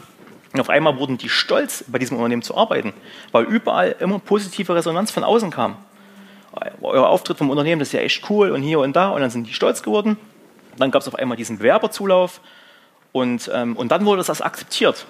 Und 0.52 0.60
auf 0.60 0.70
einmal 0.70 0.98
wurden 0.98 1.18
die 1.18 1.28
stolz, 1.28 1.84
bei 1.88 1.98
diesem 1.98 2.16
Unternehmen 2.16 2.42
zu 2.42 2.56
arbeiten, 2.56 2.92
weil 3.32 3.44
überall 3.44 3.96
immer 4.00 4.18
positive 4.18 4.75
Resonanz 4.75 5.10
von 5.10 5.25
außen 5.25 5.50
kam. 5.50 5.76
Euer 6.80 7.08
Auftritt 7.08 7.38
vom 7.38 7.50
Unternehmen, 7.50 7.78
das 7.78 7.88
ist 7.88 7.92
ja 7.92 8.00
echt 8.00 8.28
cool 8.30 8.50
und 8.50 8.62
hier 8.62 8.80
und 8.80 8.96
da. 8.96 9.10
Und 9.10 9.20
dann 9.20 9.30
sind 9.30 9.46
die 9.46 9.52
stolz 9.52 9.82
geworden. 9.82 10.16
Dann 10.76 10.90
gab 10.90 11.02
es 11.02 11.08
auf 11.08 11.14
einmal 11.14 11.37
diesen 11.37 11.58
Bewerberzulauf 11.58 12.40
und, 13.12 13.50
ähm, 13.52 13.76
und 13.76 13.92
dann 13.92 14.04
wurde 14.04 14.22
das 14.25 14.40
akzeptiert. 14.40 15.06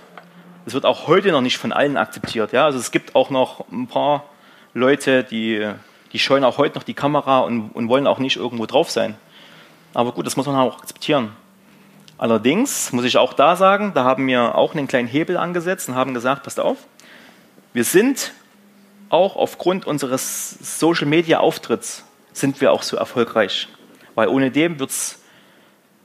Das 0.64 0.74
wird 0.74 0.84
auch 0.84 1.06
heute 1.06 1.30
noch 1.30 1.40
nicht 1.40 1.58
von 1.58 1.72
allen 1.72 1.96
akzeptiert. 1.96 2.52
Ja? 2.52 2.64
Also 2.64 2.78
es 2.78 2.90
gibt 2.90 3.14
auch 3.14 3.30
noch 3.30 3.64
ein 3.70 3.86
paar 3.86 4.24
Leute, 4.74 5.24
die 5.24 5.66
die 6.12 6.18
scheuen 6.18 6.44
auch 6.44 6.58
heute 6.58 6.76
noch 6.76 6.84
die 6.84 6.94
Kamera 6.94 7.40
und, 7.40 7.70
und 7.70 7.88
wollen 7.88 8.06
auch 8.06 8.18
nicht 8.18 8.36
irgendwo 8.36 8.66
drauf 8.66 8.90
sein. 8.90 9.16
Aber 9.94 10.12
gut, 10.12 10.26
das 10.26 10.36
muss 10.36 10.46
man 10.46 10.56
auch 10.56 10.78
akzeptieren. 10.78 11.32
Allerdings 12.18 12.92
muss 12.92 13.04
ich 13.04 13.16
auch 13.16 13.32
da 13.32 13.56
sagen, 13.56 13.92
da 13.94 14.04
haben 14.04 14.26
wir 14.26 14.56
auch 14.56 14.74
einen 14.74 14.88
kleinen 14.88 15.08
Hebel 15.08 15.36
angesetzt 15.36 15.88
und 15.88 15.94
haben 15.94 16.14
gesagt, 16.14 16.42
passt 16.42 16.58
auf, 16.58 16.78
wir 17.72 17.84
sind 17.84 18.32
auch 19.08 19.36
aufgrund 19.36 19.86
unseres 19.86 20.78
Social 20.78 21.06
Media 21.06 21.40
Auftritts 21.40 22.04
sind 22.32 22.60
wir 22.60 22.72
auch 22.72 22.82
so 22.82 22.96
erfolgreich. 22.96 23.68
Weil 24.14 24.28
ohne 24.28 24.50
dem 24.50 24.78
wird 24.78 24.90
es 24.90 25.22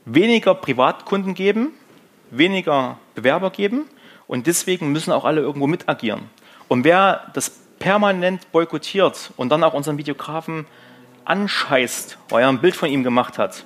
weniger 0.04 0.54
Privatkunden 0.54 1.34
geben, 1.34 1.72
weniger 2.30 2.98
Bewerber 3.14 3.50
geben 3.50 3.84
und 4.26 4.46
deswegen 4.46 4.92
müssen 4.92 5.12
auch 5.12 5.24
alle 5.24 5.40
irgendwo 5.40 5.66
mit 5.66 5.88
agieren. 5.88 6.30
Und 6.68 6.84
wer 6.84 7.30
das 7.34 7.52
permanent 7.78 8.50
boykottiert 8.52 9.32
und 9.36 9.50
dann 9.50 9.64
auch 9.64 9.74
unseren 9.74 9.98
Videografen 9.98 10.66
anscheißt, 11.24 12.18
weil 12.28 12.42
er 12.42 12.48
ein 12.48 12.60
Bild 12.60 12.76
von 12.76 12.88
ihm 12.88 13.02
gemacht 13.02 13.38
hat, 13.38 13.64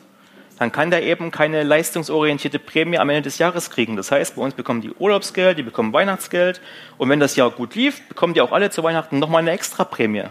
dann 0.58 0.72
kann 0.72 0.90
der 0.90 1.04
eben 1.04 1.30
keine 1.30 1.62
leistungsorientierte 1.62 2.58
Prämie 2.58 2.98
am 2.98 3.08
Ende 3.10 3.22
des 3.22 3.38
Jahres 3.38 3.70
kriegen. 3.70 3.96
Das 3.96 4.10
heißt, 4.10 4.36
bei 4.36 4.42
uns 4.42 4.54
bekommen 4.54 4.80
die 4.80 4.90
Urlaubsgeld, 4.90 5.58
die 5.58 5.62
bekommen 5.62 5.92
Weihnachtsgeld 5.92 6.60
und 6.98 7.08
wenn 7.08 7.20
das 7.20 7.36
Jahr 7.36 7.50
gut 7.50 7.74
lief, 7.74 8.02
bekommen 8.08 8.34
die 8.34 8.40
auch 8.40 8.52
alle 8.52 8.70
zu 8.70 8.82
Weihnachten 8.82 9.18
nochmal 9.18 9.42
eine 9.42 9.52
extra 9.52 9.84
Prämie 9.84 10.24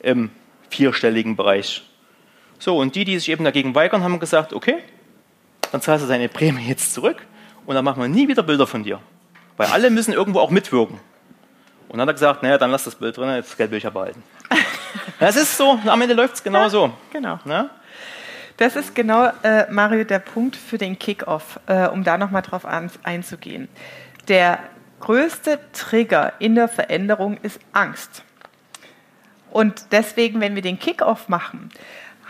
im 0.00 0.30
vierstelligen 0.70 1.36
Bereich. 1.36 1.84
So, 2.58 2.76
und 2.76 2.96
die, 2.96 3.04
die 3.04 3.18
sich 3.18 3.28
eben 3.30 3.44
dagegen 3.44 3.74
weigern, 3.74 4.02
haben 4.02 4.18
gesagt, 4.18 4.52
okay, 4.52 4.78
dann 5.70 5.80
zahlst 5.80 6.04
du 6.04 6.08
deine 6.08 6.28
Prämie 6.28 6.66
jetzt 6.66 6.92
zurück 6.92 7.24
und 7.66 7.74
dann 7.74 7.84
machen 7.84 8.02
wir 8.02 8.08
nie 8.08 8.26
wieder 8.26 8.42
Bilder 8.42 8.66
von 8.66 8.82
dir. 8.82 9.00
Weil 9.56 9.68
alle 9.68 9.90
müssen 9.90 10.12
irgendwo 10.12 10.40
auch 10.40 10.50
mitwirken. 10.50 10.98
Und 11.88 11.98
dann 11.98 12.02
hat 12.02 12.08
er 12.08 12.14
gesagt, 12.14 12.42
naja, 12.42 12.58
dann 12.58 12.70
lass 12.70 12.84
das 12.84 12.94
Bild 12.94 13.16
drin, 13.16 13.28
das 13.28 13.56
Geld 13.56 13.70
will 13.70 13.78
ich 13.78 13.84
ja 13.84 13.90
behalten. 13.90 14.22
Das 15.20 15.34
ist 15.34 15.56
so, 15.56 15.78
am 15.84 16.00
Ende 16.00 16.14
läuft 16.14 16.34
es 16.34 16.44
genau 16.44 16.60
ja, 16.60 16.70
so. 16.70 16.92
Genau. 17.12 17.40
Na? 17.44 17.70
Das 18.56 18.76
ist 18.76 18.94
genau, 18.94 19.30
äh, 19.42 19.70
Mario, 19.70 20.04
der 20.04 20.20
Punkt 20.20 20.54
für 20.54 20.78
den 20.78 20.98
Kickoff, 20.98 21.58
äh, 21.66 21.88
um 21.88 22.04
da 22.04 22.18
nochmal 22.18 22.42
drauf 22.42 22.64
an, 22.64 22.88
einzugehen. 23.02 23.68
Der 24.28 24.60
größte 25.00 25.58
Trigger 25.72 26.34
in 26.38 26.54
der 26.54 26.68
Veränderung 26.68 27.38
ist 27.42 27.60
Angst. 27.72 28.22
Und 29.50 29.86
deswegen, 29.92 30.40
wenn 30.40 30.54
wir 30.54 30.62
den 30.62 30.78
Kickoff 30.78 31.28
machen, 31.28 31.70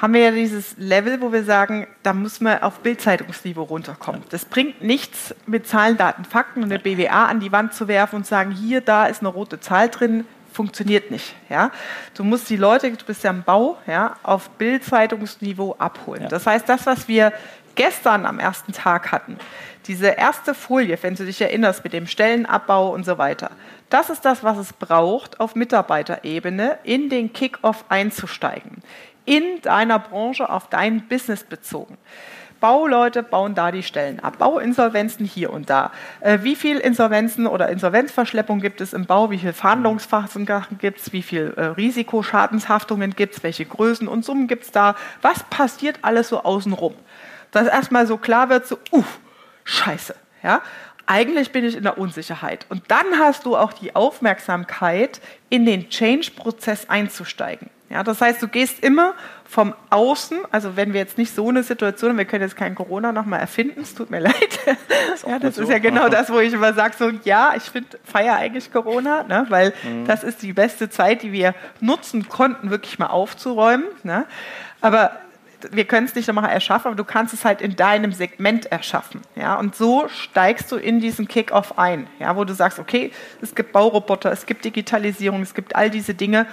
haben 0.01 0.15
wir 0.15 0.21
ja 0.21 0.31
dieses 0.31 0.77
Level, 0.77 1.21
wo 1.21 1.33
wir 1.33 1.43
sagen, 1.43 1.89
da 2.05 2.13
muss 2.13 2.41
man 2.41 2.63
auf 2.63 2.81
Bildzeitungsniveau 2.81 3.65
runterkommen. 3.65 4.23
Das 4.31 4.45
bringt 4.45 4.81
nichts, 4.83 5.35
mit 5.47 5.67
Zahlen, 5.67 5.97
Daten, 5.97 6.25
Fakten 6.25 6.63
und 6.63 6.73
eine 6.73 6.79
BWA 6.79 7.27
an 7.27 7.41
die 7.41 7.51
Wand 7.51 7.75
zu 7.75 7.89
werfen 7.89 8.17
und 8.17 8.27
sagen, 8.27 8.53
hier, 8.53 8.81
da 8.81 9.07
ist 9.07 9.21
eine 9.21 9.29
rote 9.29 9.59
Zahl 9.59 9.89
drin, 9.89 10.25
funktioniert 10.53 11.11
nicht. 11.11 11.35
Ja? 11.49 11.73
Du 12.15 12.23
musst 12.23 12.49
die 12.49 12.57
Leute, 12.57 12.91
du 12.93 13.05
bist 13.05 13.25
ja 13.25 13.31
im 13.31 13.43
Bau, 13.43 13.77
ja, 13.87 14.17
auf 14.23 14.51
Bildzeitungsniveau 14.51 15.75
abholen. 15.79 16.23
Ja. 16.23 16.29
Das 16.29 16.47
heißt, 16.47 16.69
das, 16.69 16.87
was 16.87 17.09
wir 17.09 17.33
gestern 17.75 18.25
am 18.25 18.39
ersten 18.39 18.73
Tag 18.73 19.11
hatten, 19.11 19.37
diese 19.87 20.09
erste 20.09 20.55
Folie, 20.55 20.99
wenn 21.01 21.17
du 21.17 21.25
dich 21.25 21.41
erinnerst, 21.41 21.83
mit 21.83 21.93
dem 21.93 22.07
Stellenabbau 22.07 22.93
und 22.93 23.05
so 23.05 23.19
weiter, 23.19 23.51
das 23.89 24.11
ist 24.11 24.25
das, 24.25 24.45
was 24.45 24.59
es 24.59 24.73
braucht, 24.73 25.41
auf 25.41 25.55
Mitarbeiterebene 25.55 26.79
in 26.85 27.09
den 27.09 27.33
Kickoff 27.33 27.85
einzusteigen 27.89 28.83
in 29.29 29.61
deiner 29.61 29.99
Branche 29.99 30.49
auf 30.49 30.69
dein 30.71 31.07
Business 31.07 31.45
bezogen. 31.45 31.99
Bauleute 32.61 33.23
bauen 33.23 33.55
da 33.55 33.71
die 33.71 33.83
Stellen 33.83 34.21
ab. 34.21 34.39
Bauinsolvenzen 34.39 35.25
hier 35.25 35.53
und 35.53 35.71
da. 35.71 35.93
Äh, 36.21 36.39
wie 36.43 36.57
viel 36.57 36.79
Insolvenzen 36.79 37.47
oder 37.47 37.69
Insolvenzverschleppung 37.69 38.61
gibt 38.61 38.81
es 38.81 38.95
im 38.95 39.05
Bau? 39.05 39.31
Wie 39.31 39.39
viel 39.39 39.53
Verhandlungsphasen 39.53 40.49
gibt 40.81 40.99
es? 40.99 41.13
Wie 41.13 41.23
viel 41.23 41.55
äh, 41.57 41.67
Risikoschadenshaftungen 41.67 43.15
gibt 43.15 43.37
es? 43.37 43.43
Welche 43.43 43.65
Größen 43.65 44.09
und 44.09 44.25
Summen 44.25 44.49
gibt 44.49 44.65
es 44.65 44.73
da? 44.73 44.97
Was 45.23 45.45
passiert 45.45 45.99
alles 46.03 46.31
so 46.31 46.43
außenrum? 46.43 46.95
Dass 47.53 47.69
erstmal 47.69 48.07
so 48.07 48.17
klar 48.17 48.49
wird, 48.49 48.67
so, 48.67 48.79
uh, 48.93 49.05
scheiße. 49.65 50.17
Ja? 50.43 50.63
Eigentlich 51.07 51.53
bin 51.53 51.65
ich 51.65 51.77
in 51.77 51.85
der 51.85 51.97
Unsicherheit. 51.97 52.67
Und 52.71 52.83
dann 52.89 53.19
hast 53.19 53.47
du 53.47 53.57
auch 53.57 53.73
die 53.73 53.95
Aufmerksamkeit, 53.95 55.21
in 55.49 55.65
den 55.65 55.91
Change-Prozess 55.91 56.91
einzusteigen. 56.91 57.71
Ja, 57.91 58.03
das 58.03 58.21
heißt, 58.21 58.43
du 58.43 58.49
gehst 58.49 58.83
immer 58.83 59.15
vom 59.47 59.75
Außen, 59.89 60.41
also 60.51 60.77
wenn 60.77 60.93
wir 60.93 61.01
jetzt 61.01 61.17
nicht 61.17 61.35
so 61.35 61.49
eine 61.49 61.63
Situation 61.63 62.11
haben, 62.11 62.19
wir 62.19 62.27
können 62.27 62.43
jetzt 62.43 62.57
kein 62.57 62.75
Corona 62.75 63.13
nochmal 63.13 63.41
erfinden, 63.41 63.81
es 63.81 63.95
tut 63.95 64.11
mir 64.11 64.21
leid. 64.21 64.35
Das 65.11 65.23
ja, 65.23 65.39
das 65.39 65.57
ist 65.57 65.71
ja 65.71 65.79
genau 65.79 66.09
das, 66.11 66.31
wo 66.31 66.39
ich 66.39 66.53
immer 66.53 66.75
sage, 66.75 66.95
so 66.99 67.11
ja, 67.25 67.55
ich 67.57 67.63
finde, 67.63 67.99
feier 68.05 68.37
eigentlich 68.37 68.71
Corona, 68.71 69.23
ne, 69.23 69.47
weil 69.49 69.73
mhm. 69.85 70.05
das 70.05 70.23
ist 70.23 70.43
die 70.43 70.53
beste 70.53 70.91
Zeit, 70.91 71.23
die 71.23 71.33
wir 71.33 71.55
nutzen 71.81 72.29
konnten, 72.29 72.71
wirklich 72.71 72.99
mal 72.99 73.07
aufzuräumen. 73.07 73.87
Ne. 74.03 74.27
Aber 74.83 75.13
wir 75.71 75.87
können 75.87 76.07
es 76.07 76.15
nicht 76.15 76.29
nochmal 76.29 76.51
erschaffen, 76.51 76.89
aber 76.89 76.97
du 76.97 77.05
kannst 77.05 77.35
es 77.35 77.45
halt 77.45 77.61
in 77.61 77.75
deinem 77.75 78.13
Segment 78.13 78.67
erschaffen. 78.67 79.23
Ja? 79.35 79.57
Und 79.57 79.75
so 79.75 80.09
steigst 80.09 80.71
du 80.71 80.77
in 80.77 81.01
diesen 81.01 81.27
Kick-Off 81.27 81.79
ein, 81.79 82.07
ja? 82.19 82.37
wo 82.37 82.45
du 82.45 82.55
sagst, 82.55 82.79
okay, 82.79 83.13
es 83.41 83.55
gibt 83.55 83.73
Bauroboter, 83.73 84.31
es 84.31 84.47
gibt 84.47 84.65
Digitalisierung, 84.65 85.43
es 85.43 85.55
gibt 85.55 85.75
all 85.75 85.91
diese 85.91 86.15
Dinge 86.15 86.47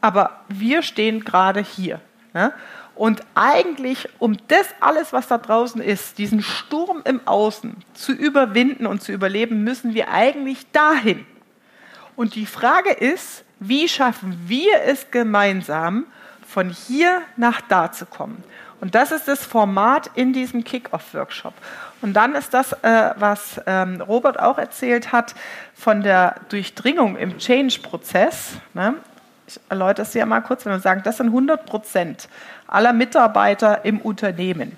aber 0.00 0.40
wir 0.48 0.82
stehen 0.82 1.24
gerade 1.24 1.60
hier. 1.60 2.00
Ne? 2.34 2.52
Und 2.94 3.22
eigentlich, 3.34 4.08
um 4.18 4.36
das 4.48 4.66
alles, 4.80 5.12
was 5.12 5.28
da 5.28 5.38
draußen 5.38 5.80
ist, 5.80 6.18
diesen 6.18 6.42
Sturm 6.42 7.02
im 7.04 7.20
Außen 7.26 7.76
zu 7.94 8.12
überwinden 8.12 8.86
und 8.86 9.02
zu 9.02 9.12
überleben, 9.12 9.62
müssen 9.62 9.94
wir 9.94 10.10
eigentlich 10.10 10.70
dahin. 10.72 11.24
Und 12.16 12.34
die 12.34 12.46
Frage 12.46 12.90
ist, 12.90 13.44
wie 13.60 13.88
schaffen 13.88 14.36
wir 14.46 14.82
es 14.84 15.10
gemeinsam, 15.12 16.06
von 16.46 16.70
hier 16.70 17.22
nach 17.36 17.60
da 17.60 17.92
zu 17.92 18.06
kommen? 18.06 18.42
Und 18.80 18.94
das 18.94 19.12
ist 19.12 19.28
das 19.28 19.44
Format 19.44 20.10
in 20.14 20.32
diesem 20.32 20.64
Kick-Off-Workshop. 20.64 21.54
Und 22.00 22.14
dann 22.14 22.34
ist 22.34 22.54
das, 22.54 22.72
äh, 22.82 23.10
was 23.16 23.60
ähm, 23.66 24.00
Robert 24.00 24.38
auch 24.38 24.58
erzählt 24.58 25.12
hat, 25.12 25.34
von 25.74 26.02
der 26.02 26.36
Durchdringung 26.48 27.16
im 27.16 27.38
Change-Prozess. 27.38 28.52
Ne? 28.74 28.94
Ich 29.48 29.58
erläutere 29.70 30.06
es 30.06 30.14
ja 30.14 30.26
mal 30.26 30.40
kurz, 30.40 30.66
wenn 30.66 30.72
wir 30.72 30.80
sagen, 30.80 31.02
das 31.04 31.16
sind 31.16 31.28
100 31.28 31.64
Prozent 31.64 32.28
aller 32.66 32.92
Mitarbeiter 32.92 33.84
im 33.84 33.98
Unternehmen, 34.00 34.76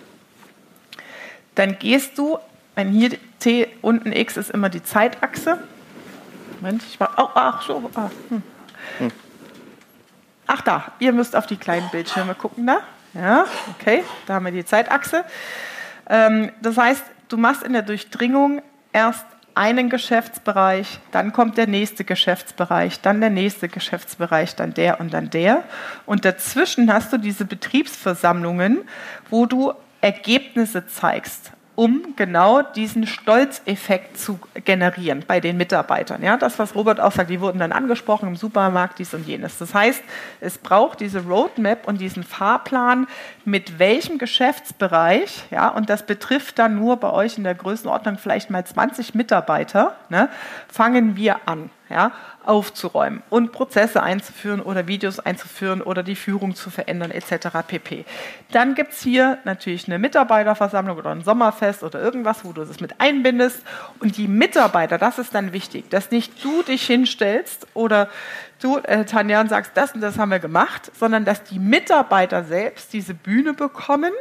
dann 1.56 1.78
gehst 1.78 2.16
du, 2.16 2.38
wenn 2.76 2.88
hier 2.88 3.18
T 3.40 3.68
unten 3.82 4.12
X 4.12 4.36
ist 4.36 4.50
immer 4.50 4.68
die 4.68 4.82
Zeitachse. 4.82 5.58
Moment, 6.60 6.82
ich 6.88 7.00
war, 7.00 7.10
oh, 7.16 7.28
ach 7.34 7.62
so, 7.62 7.90
ah, 7.94 8.10
hm. 8.28 8.42
Hm. 8.98 9.10
ach 10.46 10.60
da, 10.62 10.92
ihr 11.00 11.12
müsst 11.12 11.34
auf 11.34 11.46
die 11.46 11.56
kleinen 11.56 11.88
Bildschirme 11.90 12.34
gucken 12.34 12.66
da. 12.66 12.80
Ja, 13.12 13.46
okay, 13.74 14.04
da 14.26 14.34
haben 14.34 14.44
wir 14.44 14.52
die 14.52 14.64
Zeitachse. 14.64 15.24
Ähm, 16.08 16.52
das 16.62 16.76
heißt, 16.76 17.02
du 17.28 17.36
machst 17.36 17.64
in 17.64 17.72
der 17.72 17.82
Durchdringung 17.82 18.62
erst 18.92 19.26
einen 19.60 19.90
Geschäftsbereich, 19.90 21.00
dann 21.12 21.34
kommt 21.34 21.58
der 21.58 21.66
nächste 21.66 22.02
Geschäftsbereich, 22.02 23.02
dann 23.02 23.20
der 23.20 23.28
nächste 23.28 23.68
Geschäftsbereich, 23.68 24.56
dann 24.56 24.72
der 24.72 25.00
und 25.00 25.12
dann 25.12 25.28
der. 25.28 25.64
Und 26.06 26.24
dazwischen 26.24 26.90
hast 26.90 27.12
du 27.12 27.18
diese 27.18 27.44
Betriebsversammlungen, 27.44 28.78
wo 29.28 29.44
du 29.44 29.74
Ergebnisse 30.00 30.86
zeigst 30.86 31.52
um 31.80 32.14
genau 32.14 32.60
diesen 32.60 33.06
Stolzeffekt 33.06 34.18
zu 34.18 34.38
generieren 34.66 35.24
bei 35.26 35.40
den 35.40 35.56
Mitarbeitern. 35.56 36.22
Ja, 36.22 36.36
das, 36.36 36.58
was 36.58 36.74
Robert 36.74 37.00
auch 37.00 37.10
sagt, 37.10 37.30
die 37.30 37.40
wurden 37.40 37.58
dann 37.58 37.72
angesprochen 37.72 38.28
im 38.28 38.36
Supermarkt, 38.36 38.98
dies 38.98 39.14
und 39.14 39.26
jenes. 39.26 39.56
Das 39.56 39.72
heißt, 39.72 40.02
es 40.42 40.58
braucht 40.58 41.00
diese 41.00 41.24
Roadmap 41.24 41.88
und 41.88 41.98
diesen 41.98 42.22
Fahrplan, 42.22 43.06
mit 43.46 43.78
welchem 43.78 44.18
Geschäftsbereich, 44.18 45.44
ja, 45.50 45.68
und 45.68 45.88
das 45.88 46.04
betrifft 46.04 46.58
dann 46.58 46.74
nur 46.74 46.98
bei 46.98 47.08
euch 47.08 47.38
in 47.38 47.44
der 47.44 47.54
Größenordnung 47.54 48.18
vielleicht 48.18 48.50
mal 48.50 48.62
20 48.62 49.14
Mitarbeiter, 49.14 49.96
ne, 50.10 50.28
fangen 50.68 51.16
wir 51.16 51.48
an 51.48 51.70
ja, 51.90 52.12
aufzuräumen 52.44 53.22
und 53.28 53.52
Prozesse 53.52 54.02
einzuführen 54.02 54.60
oder 54.60 54.86
Videos 54.86 55.20
einzuführen 55.20 55.82
oder 55.82 56.02
die 56.02 56.16
Führung 56.16 56.54
zu 56.54 56.70
verändern 56.70 57.10
etc. 57.10 57.48
pp. 57.66 58.04
Dann 58.50 58.74
gibt 58.74 58.92
es 58.92 59.02
hier 59.02 59.38
natürlich 59.44 59.86
eine 59.86 59.98
Mitarbeiterversammlung 59.98 60.96
oder 60.96 61.10
ein 61.10 61.22
Sommerfest 61.22 61.82
oder 61.82 62.00
irgendwas, 62.00 62.44
wo 62.44 62.52
du 62.52 62.64
das 62.64 62.80
mit 62.80 63.00
einbindest. 63.00 63.62
Und 64.00 64.16
die 64.16 64.28
Mitarbeiter, 64.28 64.96
das 64.98 65.18
ist 65.18 65.34
dann 65.34 65.52
wichtig, 65.52 65.90
dass 65.90 66.10
nicht 66.10 66.42
du 66.42 66.62
dich 66.62 66.86
hinstellst 66.86 67.66
oder 67.74 68.08
du, 68.60 68.78
äh, 68.78 69.04
Tanja, 69.04 69.46
sagst, 69.46 69.72
das 69.74 69.92
und 69.92 70.00
das 70.00 70.18
haben 70.18 70.30
wir 70.30 70.38
gemacht, 70.38 70.90
sondern 70.98 71.24
dass 71.24 71.42
die 71.44 71.58
Mitarbeiter 71.58 72.44
selbst 72.44 72.92
diese 72.92 73.14
Bühne 73.14 73.54
bekommen, 73.54 74.12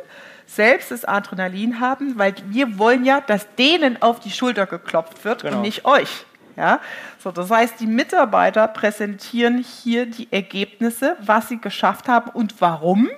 selbst 0.45 0.91
das 0.91 1.05
Adrenalin 1.05 1.79
haben, 1.79 2.17
weil 2.17 2.33
wir 2.47 2.79
wollen 2.79 3.05
ja, 3.05 3.21
dass 3.21 3.53
denen 3.55 4.01
auf 4.01 4.19
die 4.19 4.31
Schulter 4.31 4.65
geklopft 4.65 5.23
wird 5.23 5.43
genau. 5.43 5.57
und 5.57 5.61
nicht 5.61 5.85
euch. 5.85 6.25
Ja? 6.59 6.81
So, 7.19 7.31
das 7.31 7.49
heißt, 7.49 7.79
die 7.79 7.87
Mitarbeiter 7.87 8.67
präsentieren 8.67 9.63
hier 9.63 10.05
die 10.05 10.27
Ergebnisse, 10.29 11.15
was 11.21 11.47
sie 11.47 11.59
geschafft 11.59 12.09
haben 12.09 12.29
und 12.31 12.59
warum, 12.59 13.09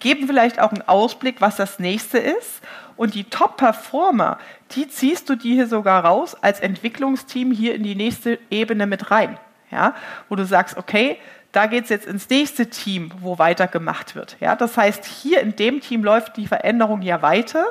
geben 0.00 0.26
vielleicht 0.26 0.60
auch 0.60 0.70
einen 0.70 0.86
Ausblick, 0.86 1.40
was 1.40 1.56
das 1.56 1.78
nächste 1.78 2.18
ist. 2.18 2.60
Und 2.96 3.14
die 3.14 3.24
Top-Performer, 3.24 4.38
die 4.72 4.86
ziehst 4.86 5.30
du 5.30 5.34
dir 5.34 5.54
hier 5.54 5.66
sogar 5.66 6.04
raus 6.04 6.36
als 6.40 6.60
Entwicklungsteam 6.60 7.52
hier 7.52 7.74
in 7.74 7.82
die 7.82 7.94
nächste 7.94 8.38
Ebene 8.50 8.86
mit 8.86 9.10
rein. 9.10 9.38
Ja? 9.70 9.94
Wo 10.28 10.36
du 10.36 10.44
sagst, 10.44 10.76
okay, 10.76 11.16
da 11.52 11.66
geht 11.66 11.84
es 11.84 11.90
jetzt 11.90 12.06
ins 12.06 12.28
nächste 12.28 12.68
Team, 12.68 13.10
wo 13.20 13.38
weitergemacht 13.38 14.14
wird. 14.14 14.36
Ja? 14.40 14.56
Das 14.56 14.76
heißt, 14.76 15.06
hier 15.06 15.40
in 15.40 15.56
dem 15.56 15.80
Team 15.80 16.04
läuft 16.04 16.36
die 16.36 16.46
Veränderung 16.46 17.00
ja 17.00 17.22
weiter 17.22 17.64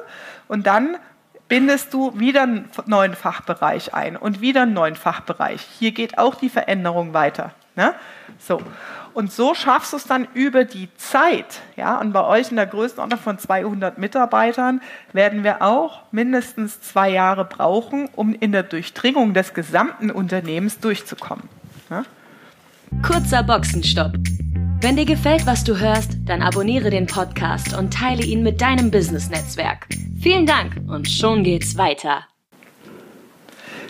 und 0.48 0.66
dann 0.66 0.98
bindest 1.48 1.94
du 1.94 2.18
wieder 2.20 2.44
einen 2.44 2.70
neuen 2.86 3.16
Fachbereich 3.16 3.94
ein 3.94 4.18
und 4.18 4.42
wieder 4.42 4.64
einen 4.64 4.74
neuen 4.74 4.96
Fachbereich. 4.96 5.62
Hier 5.80 5.92
geht 5.92 6.18
auch 6.18 6.36
die 6.36 6.50
Veränderung 6.50 7.14
weiter. 7.14 7.52
Ne? 7.76 7.94
So. 8.40 8.62
Und 9.14 9.32
so 9.32 9.56
schaffst 9.56 9.94
du 9.94 9.98
es 9.98 10.04
dann 10.04 10.28
über 10.34 10.64
die 10.64 10.90
Zeit. 10.98 11.62
Ja? 11.76 12.00
Und 12.00 12.12
bei 12.12 12.24
euch 12.24 12.50
in 12.50 12.56
der 12.56 12.68
Größenordnung 12.68 13.20
von 13.20 13.40
200 13.40 13.98
Mitarbeitern 13.98 14.82
werden 15.14 15.44
wir 15.44 15.62
auch 15.62 16.02
mindestens 16.12 16.82
zwei 16.82 17.10
Jahre 17.10 17.46
brauchen, 17.46 18.10
um 18.16 18.34
in 18.34 18.52
der 18.52 18.64
Durchdringung 18.64 19.34
des 19.34 19.54
gesamten 19.54 20.12
Unternehmens 20.12 20.80
durchzukommen. 20.80 21.50
Ne? 21.90 22.04
Kurzer 23.02 23.44
Boxenstopp. 23.44 24.14
Wenn 24.80 24.96
dir 24.96 25.06
gefällt, 25.06 25.48
was 25.48 25.64
du 25.64 25.80
hörst, 25.80 26.12
dann 26.26 26.44
abonniere 26.44 26.92
den 26.92 27.08
Podcast 27.08 27.76
und 27.76 27.92
teile 27.92 28.24
ihn 28.24 28.44
mit 28.44 28.62
deinem 28.62 28.92
Business-Netzwerk. 28.92 29.88
Vielen 30.22 30.46
Dank 30.46 30.80
und 30.88 31.10
schon 31.10 31.44
geht's 31.44 31.78
weiter. 31.80 32.28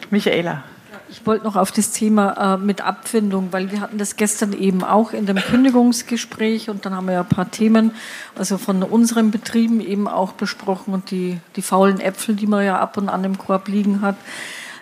Michaela. 0.10 0.64
Ich 1.10 1.26
wollte 1.26 1.44
noch 1.44 1.58
auf 1.58 1.74
das 1.74 1.92
Thema 1.92 2.56
äh, 2.56 2.58
mit 2.58 2.82
Abfindung, 2.82 3.50
weil 3.52 3.70
wir 3.72 3.82
hatten 3.82 3.98
das 3.98 4.16
gestern 4.16 4.54
eben 4.54 4.82
auch 4.84 5.12
in 5.12 5.26
dem 5.26 5.38
Kündigungsgespräch 5.38 6.70
und 6.70 6.86
dann 6.86 6.96
haben 6.96 7.08
wir 7.08 7.16
ja 7.16 7.22
ein 7.22 7.30
paar 7.30 7.52
Themen, 7.52 7.92
also 8.36 8.58
von 8.58 8.82
unseren 8.82 9.32
Betrieben 9.32 9.82
eben 9.82 10.08
auch 10.08 10.34
besprochen 10.34 10.94
und 10.94 11.12
die, 11.12 11.40
die 11.58 11.62
faulen 11.62 12.00
Äpfel, 12.00 12.36
die 12.36 12.48
man 12.48 12.66
ja 12.66 12.80
ab 12.80 12.96
und 12.96 13.10
an 13.10 13.26
im 13.26 13.38
Korb 13.38 13.68
liegen 13.68 14.02
hat. 14.02 14.16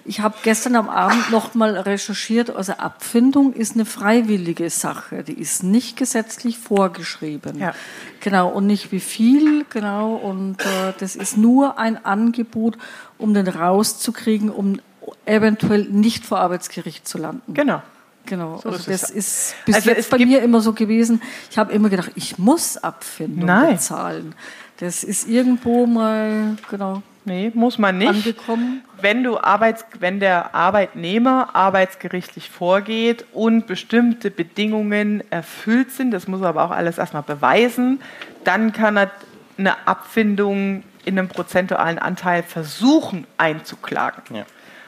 Ich 0.07 0.19
habe 0.19 0.35
gestern 0.43 0.75
am 0.75 0.87
Abend 0.87 1.31
noch 1.31 1.55
mal 1.55 1.75
recherchiert. 1.75 2.55
Also 2.55 2.73
Abfindung 2.73 3.53
ist 3.53 3.73
eine 3.73 3.85
freiwillige 3.85 4.69
Sache. 4.69 5.23
Die 5.23 5.33
ist 5.33 5.63
nicht 5.63 5.97
gesetzlich 5.97 6.59
vorgeschrieben. 6.59 7.57
Ja. 7.57 7.73
Genau. 8.19 8.49
Und 8.49 8.67
nicht 8.67 8.91
wie 8.91 8.99
viel. 8.99 9.65
Genau. 9.71 10.13
Und 10.13 10.61
äh, 10.61 10.93
das 10.99 11.15
ist 11.15 11.37
nur 11.37 11.79
ein 11.79 12.05
Angebot, 12.05 12.77
um 13.17 13.33
den 13.33 13.47
rauszukriegen, 13.47 14.51
um 14.51 14.79
eventuell 15.25 15.85
nicht 15.85 16.23
vor 16.23 16.39
Arbeitsgericht 16.39 17.07
zu 17.07 17.17
landen. 17.17 17.55
Genau. 17.55 17.81
Genau, 18.27 18.57
so 18.57 18.69
also 18.69 18.91
das 18.91 19.11
ist 19.11 19.55
bis 19.65 19.75
also 19.75 19.91
jetzt 19.91 20.09
bei 20.09 20.17
mir 20.17 20.41
immer 20.41 20.59
so 20.59 20.73
gewesen. 20.73 21.21
Ich 21.51 21.59
habe 21.59 21.71
immer 21.73 21.89
gedacht, 21.89 22.11
ich 22.15 22.39
muss 22.39 22.75
Abfindung 22.77 23.45
Nein. 23.45 23.75
bezahlen. 23.75 24.35
Das 24.77 25.03
ist 25.03 25.29
irgendwo 25.29 25.85
mal, 25.85 26.57
genau, 26.69 27.03
Nee, 27.25 27.51
muss 27.53 27.77
man 27.79 27.97
nicht. 27.97 28.09
Angekommen. 28.09 28.83
Wenn, 29.01 29.23
du 29.23 29.37
Arbeits 29.37 29.85
wenn 29.99 30.19
der 30.19 30.53
Arbeitnehmer 30.53 31.49
arbeitsgerichtlich 31.53 32.49
vorgeht 32.49 33.25
und 33.33 33.67
bestimmte 33.67 34.29
Bedingungen 34.29 35.23
erfüllt 35.31 35.91
sind, 35.91 36.11
das 36.11 36.27
muss 36.27 36.41
er 36.41 36.49
aber 36.49 36.63
auch 36.63 36.71
alles 36.71 36.99
erstmal 36.99 37.23
beweisen, 37.23 37.99
dann 38.43 38.73
kann 38.73 38.97
er 38.97 39.11
eine 39.57 39.87
Abfindung 39.87 40.83
in 41.03 41.17
einem 41.17 41.27
prozentualen 41.27 41.99
Anteil 41.99 42.43
versuchen 42.43 43.25
einzuklagen. 43.37 44.35
Ja. 44.35 44.45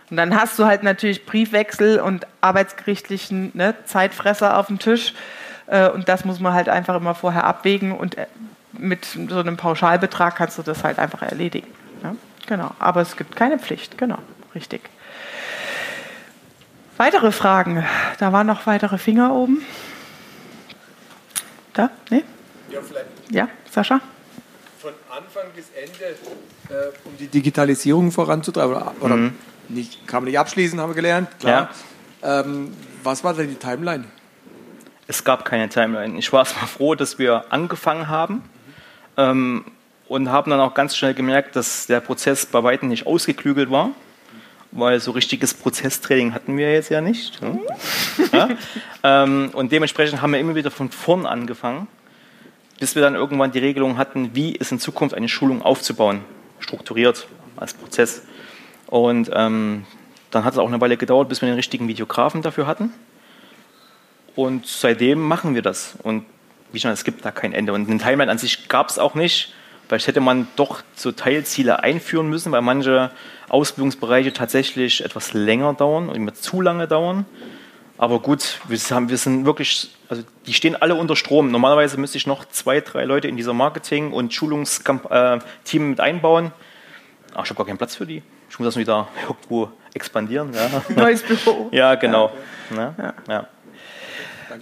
Und 0.09 0.17
dann 0.17 0.35
hast 0.35 0.57
du 0.57 0.65
halt 0.65 0.83
natürlich 0.83 1.25
Briefwechsel 1.25 1.99
und 1.99 2.27
arbeitsgerichtlichen 2.41 3.51
ne, 3.53 3.75
Zeitfresser 3.85 4.57
auf 4.57 4.67
dem 4.67 4.79
Tisch. 4.79 5.13
Äh, 5.67 5.89
und 5.89 6.07
das 6.07 6.23
muss 6.23 6.39
man 6.39 6.53
halt 6.53 6.69
einfach 6.69 6.95
immer 6.95 7.13
vorher 7.13 7.43
abwägen. 7.43 7.91
Und 7.91 8.17
äh, 8.17 8.27
mit 8.73 9.05
so 9.05 9.39
einem 9.39 9.57
Pauschalbetrag 9.57 10.35
kannst 10.35 10.57
du 10.57 10.63
das 10.63 10.83
halt 10.83 10.99
einfach 10.99 11.21
erledigen. 11.23 11.67
Ja? 12.03 12.15
Genau, 12.47 12.71
aber 12.79 13.01
es 13.01 13.15
gibt 13.15 13.35
keine 13.35 13.59
Pflicht, 13.59 13.97
genau, 13.97 14.17
richtig. 14.55 14.81
Weitere 16.95 17.31
Fragen? 17.31 17.85
Da 18.17 18.33
waren 18.33 18.47
noch 18.47 18.65
weitere 18.65 18.97
Finger 18.97 19.33
oben. 19.33 19.61
Da? 21.73 21.91
Nee? 22.09 22.23
Ja, 22.71 22.81
vielleicht. 22.81 23.05
Ja, 23.29 23.49
Sascha? 23.69 24.01
Von 24.79 24.93
Anfang 25.09 25.43
bis 25.55 25.65
Ende, 25.75 26.15
äh, 26.69 26.91
um 27.03 27.15
die 27.17 27.27
Digitalisierung 27.27 28.11
voranzutreiben, 28.11 28.75
oder, 28.75 28.93
oder 29.01 29.15
mhm. 29.15 29.35
nicht, 29.67 30.07
kann 30.07 30.23
man 30.23 30.29
nicht 30.29 30.39
abschließen, 30.39 30.79
haben 30.79 30.89
wir 30.89 30.95
gelernt, 30.95 31.29
klar. 31.39 31.69
Ja. 32.23 32.39
Ähm, 32.41 32.73
was 33.03 33.23
war 33.23 33.33
denn 33.33 33.49
die 33.49 33.55
Timeline? 33.55 34.05
Es 35.05 35.23
gab 35.23 35.45
keine 35.45 35.69
Timeline. 35.69 36.17
Ich 36.17 36.33
war 36.33 36.39
erstmal 36.39 36.67
froh, 36.67 36.95
dass 36.95 37.19
wir 37.19 37.45
angefangen 37.49 38.07
haben. 38.07 38.35
Mhm. 38.35 38.41
Ähm, 39.17 39.65
und 40.07 40.29
haben 40.29 40.51
dann 40.51 40.59
auch 40.59 40.73
ganz 40.73 40.95
schnell 40.95 41.13
gemerkt, 41.13 41.55
dass 41.55 41.87
der 41.87 41.99
Prozess 41.99 42.45
bei 42.45 42.63
weitem 42.63 42.89
nicht 42.89 43.05
ausgeklügelt 43.05 43.69
war, 43.69 43.91
weil 44.71 44.99
so 44.99 45.11
richtiges 45.11 45.53
Prozesstraining 45.53 46.33
hatten 46.33 46.57
wir 46.57 46.71
jetzt 46.71 46.89
ja 46.89 47.01
nicht. 47.01 47.41
Ne? 47.41 47.59
Ja? 48.31 48.49
ähm, 49.23 49.49
und 49.53 49.71
dementsprechend 49.71 50.21
haben 50.21 50.31
wir 50.31 50.39
immer 50.39 50.55
wieder 50.55 50.71
von 50.71 50.91
vorn 50.91 51.25
angefangen, 51.25 51.87
bis 52.79 52.95
wir 52.95 53.01
dann 53.01 53.15
irgendwann 53.15 53.51
die 53.51 53.59
Regelung 53.59 53.97
hatten, 53.97 54.31
wie 54.33 54.51
ist 54.53 54.71
in 54.71 54.79
Zukunft 54.79 55.15
eine 55.15 55.29
Schulung 55.29 55.61
aufzubauen, 55.61 56.23
strukturiert 56.59 57.27
als 57.55 57.73
Prozess. 57.73 58.23
Und 58.87 59.29
ähm, 59.33 59.85
dann 60.31 60.43
hat 60.43 60.53
es 60.53 60.59
auch 60.59 60.67
eine 60.67 60.79
Weile 60.79 60.97
gedauert, 60.97 61.29
bis 61.29 61.41
wir 61.41 61.47
den 61.47 61.55
richtigen 61.55 61.87
Videografen 61.87 62.41
dafür 62.41 62.67
hatten. 62.67 62.93
Und 64.35 64.67
seitdem 64.67 65.19
machen 65.19 65.55
wir 65.55 65.61
das. 65.61 65.95
Und 66.03 66.25
wie 66.71 66.79
schon, 66.79 66.91
es 66.91 67.03
gibt 67.03 67.25
da 67.25 67.31
kein 67.31 67.53
Ende. 67.53 67.73
Und 67.73 67.89
den 67.89 67.99
Timeline 67.99 68.31
an 68.31 68.37
sich 68.37 68.67
gab 68.69 68.89
es 68.89 68.99
auch 68.99 69.15
nicht. 69.15 69.53
Vielleicht 69.87 70.07
hätte 70.07 70.19
man 70.19 70.47
doch 70.57 70.81
so 70.95 71.11
Teilziele 71.11 71.81
einführen 71.81 72.27
müssen, 72.27 72.51
weil 72.51 72.61
manche 72.61 73.09
Ausbildungsbereiche 73.47 74.33
tatsächlich 74.33 75.03
etwas 75.03 75.33
länger 75.33 75.73
dauern 75.73 76.09
und 76.09 76.15
immer 76.15 76.33
zu 76.33 76.61
lange 76.61 76.87
dauern. 76.87 77.25
Aber 77.97 78.19
gut, 78.19 78.59
wir, 78.67 78.77
haben, 78.91 79.09
wir 79.09 79.17
sind 79.17 79.45
wirklich, 79.45 79.89
also 80.09 80.23
die 80.45 80.53
stehen 80.53 80.75
alle 80.75 80.95
unter 80.95 81.15
Strom. 81.15 81.49
Normalerweise 81.51 81.97
müsste 81.97 82.17
ich 82.17 82.27
noch 82.27 82.45
zwei, 82.45 82.81
drei 82.81 83.05
Leute 83.05 83.27
in 83.27 83.37
dieser 83.37 83.53
Marketing- 83.53 84.11
und 84.11 84.33
Schulungsteam 84.33 85.01
äh, 85.09 85.79
mit 85.79 85.99
einbauen. 85.99 86.51
Aber 87.33 87.43
ich 87.43 87.49
habe 87.49 87.57
gar 87.57 87.65
keinen 87.65 87.77
Platz 87.77 87.95
für 87.95 88.05
die. 88.05 88.21
Ich 88.49 88.59
muss 88.59 88.67
das 88.67 88.77
wieder 88.77 89.07
irgendwo 89.27 89.71
expandieren. 89.93 90.53
Ja. 90.53 90.83
Neues 90.95 91.23
Büro. 91.23 91.69
Ja, 91.71 91.95
genau. 91.95 92.31
Ja. 92.75 92.93
Ja. 92.97 93.13
ja. 93.27 93.47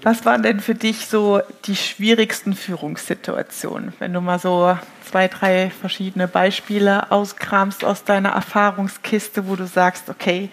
Was 0.03 0.25
waren 0.25 0.43
denn 0.43 0.59
für 0.59 0.75
dich 0.75 1.07
so 1.07 1.41
die 1.65 1.75
schwierigsten 1.75 2.53
Führungssituationen, 2.55 3.93
wenn 3.99 4.13
du 4.13 4.21
mal 4.21 4.39
so 4.39 4.77
zwei, 5.03 5.27
drei 5.27 5.69
verschiedene 5.69 6.27
Beispiele 6.27 7.11
auskramst 7.11 7.83
aus 7.83 8.03
deiner 8.03 8.29
Erfahrungskiste, 8.29 9.47
wo 9.47 9.55
du 9.55 9.65
sagst, 9.65 10.09
okay, 10.09 10.49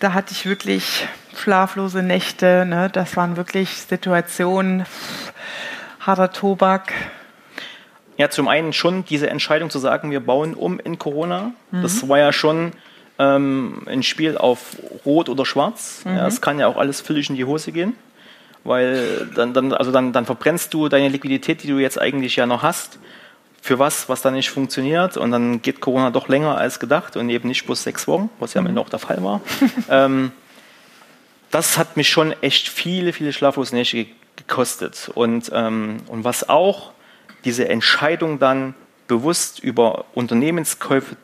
da 0.00 0.12
hatte 0.12 0.32
ich 0.32 0.46
wirklich 0.46 1.06
schlaflose 1.36 2.02
Nächte, 2.02 2.66
ne? 2.66 2.90
das 2.92 3.16
waren 3.16 3.36
wirklich 3.36 3.70
Situationen, 3.70 4.84
harter 6.00 6.32
Tobak. 6.32 6.92
Ja, 8.18 8.28
zum 8.28 8.48
einen 8.48 8.72
schon 8.72 9.04
diese 9.04 9.30
Entscheidung 9.30 9.70
zu 9.70 9.78
sagen, 9.78 10.10
wir 10.10 10.20
bauen 10.20 10.54
um 10.54 10.78
in 10.78 10.98
Corona. 10.98 11.52
Mhm. 11.70 11.82
Das 11.82 12.08
war 12.08 12.18
ja 12.18 12.32
schon 12.32 12.72
ähm, 13.18 13.82
ein 13.86 14.02
Spiel 14.02 14.36
auf 14.36 14.76
Rot 15.06 15.28
oder 15.28 15.46
Schwarz. 15.46 16.02
Mhm. 16.04 16.16
Ja, 16.16 16.26
es 16.26 16.40
kann 16.40 16.58
ja 16.58 16.66
auch 16.66 16.76
alles 16.76 17.00
völlig 17.00 17.30
in 17.30 17.36
die 17.36 17.44
Hose 17.44 17.72
gehen 17.72 17.94
weil 18.64 19.28
dann, 19.34 19.52
dann, 19.52 19.72
also 19.72 19.90
dann, 19.90 20.12
dann 20.12 20.26
verbrennst 20.26 20.72
du 20.74 20.88
deine 20.88 21.08
Liquidität, 21.08 21.62
die 21.62 21.68
du 21.68 21.78
jetzt 21.78 22.00
eigentlich 22.00 22.36
ja 22.36 22.46
noch 22.46 22.62
hast, 22.62 22.98
für 23.60 23.78
was, 23.78 24.08
was 24.08 24.22
dann 24.22 24.34
nicht 24.34 24.50
funktioniert 24.50 25.16
und 25.16 25.30
dann 25.30 25.62
geht 25.62 25.80
Corona 25.80 26.10
doch 26.10 26.28
länger 26.28 26.58
als 26.58 26.80
gedacht 26.80 27.16
und 27.16 27.30
eben 27.30 27.46
nicht 27.46 27.64
bloß 27.64 27.84
sechs 27.84 28.08
Wochen, 28.08 28.28
was 28.40 28.54
ja 28.54 28.60
am 28.60 28.66
Ende 28.66 28.80
mhm. 28.80 28.86
auch 28.86 28.90
der 28.90 28.98
Fall 28.98 29.22
war. 29.22 29.40
ähm, 29.88 30.32
das 31.52 31.78
hat 31.78 31.96
mich 31.96 32.08
schon 32.08 32.32
echt 32.42 32.68
viele, 32.68 33.12
viele 33.12 33.32
schlaflose 33.32 33.74
Nächte 33.74 34.06
gekostet 34.36 35.10
und, 35.14 35.50
ähm, 35.54 35.98
und 36.08 36.24
was 36.24 36.48
auch 36.48 36.92
diese 37.44 37.68
Entscheidung 37.68 38.38
dann 38.38 38.74
bewusst 39.06 39.60
über 39.60 40.06
Unternehmenskäufe 40.14 41.16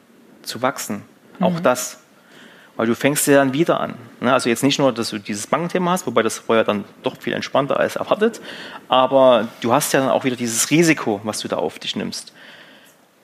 zu 0.42 0.62
wachsen, 0.62 1.03
mhm. 1.38 1.46
auch 1.46 1.61
das 1.61 1.98
weil 2.78 2.86
du 2.86 2.94
fängst 2.94 3.26
ja 3.26 3.34
dann 3.34 3.52
wieder 3.52 3.80
an. 3.80 3.94
Ne? 4.20 4.32
Also 4.32 4.48
jetzt 4.48 4.62
nicht 4.62 4.78
nur, 4.78 4.92
dass 4.92 5.10
du 5.10 5.18
dieses 5.18 5.48
Bankenthema 5.48 5.90
hast, 5.90 6.06
wobei 6.06 6.22
das 6.22 6.38
vorher 6.38 6.62
dann 6.62 6.84
doch 7.02 7.20
viel 7.20 7.32
entspannter 7.32 7.78
als 7.78 7.96
erwartet, 7.96 8.40
aber 8.86 9.48
du 9.60 9.72
hast 9.72 9.92
ja 9.92 10.00
dann 10.00 10.10
auch 10.10 10.22
wieder 10.22 10.36
dieses 10.36 10.70
Risiko, 10.70 11.20
was 11.24 11.40
du 11.40 11.48
da 11.48 11.56
auf 11.56 11.80
dich 11.80 11.96
nimmst. 11.96 12.32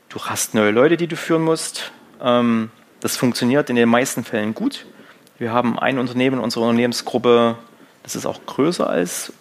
Du 0.08 0.18
hast 0.18 0.54
neue 0.54 0.72
Leute, 0.72 0.96
die 0.96 1.06
du 1.06 1.16
führen 1.16 1.42
musst. 1.42 1.92
Ähm, 2.20 2.72
das 2.98 3.16
funktioniert 3.16 3.70
in 3.70 3.76
den 3.76 3.88
meisten 3.88 4.24
Fällen 4.24 4.54
gut. 4.54 4.86
Wir 5.38 5.52
haben 5.52 5.78
ein 5.78 6.00
Unternehmen 6.00 6.38
in 6.38 6.42
unserer 6.42 6.64
Unternehmensgruppe, 6.64 7.56
das 8.02 8.16
ist 8.16 8.26
auch 8.26 8.44
größer 8.44 8.90
als 8.90 9.32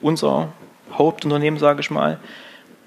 unser 0.00 0.48
Hauptunternehmen, 0.92 1.60
sage 1.60 1.80
ich 1.80 1.90
mal. 1.90 2.18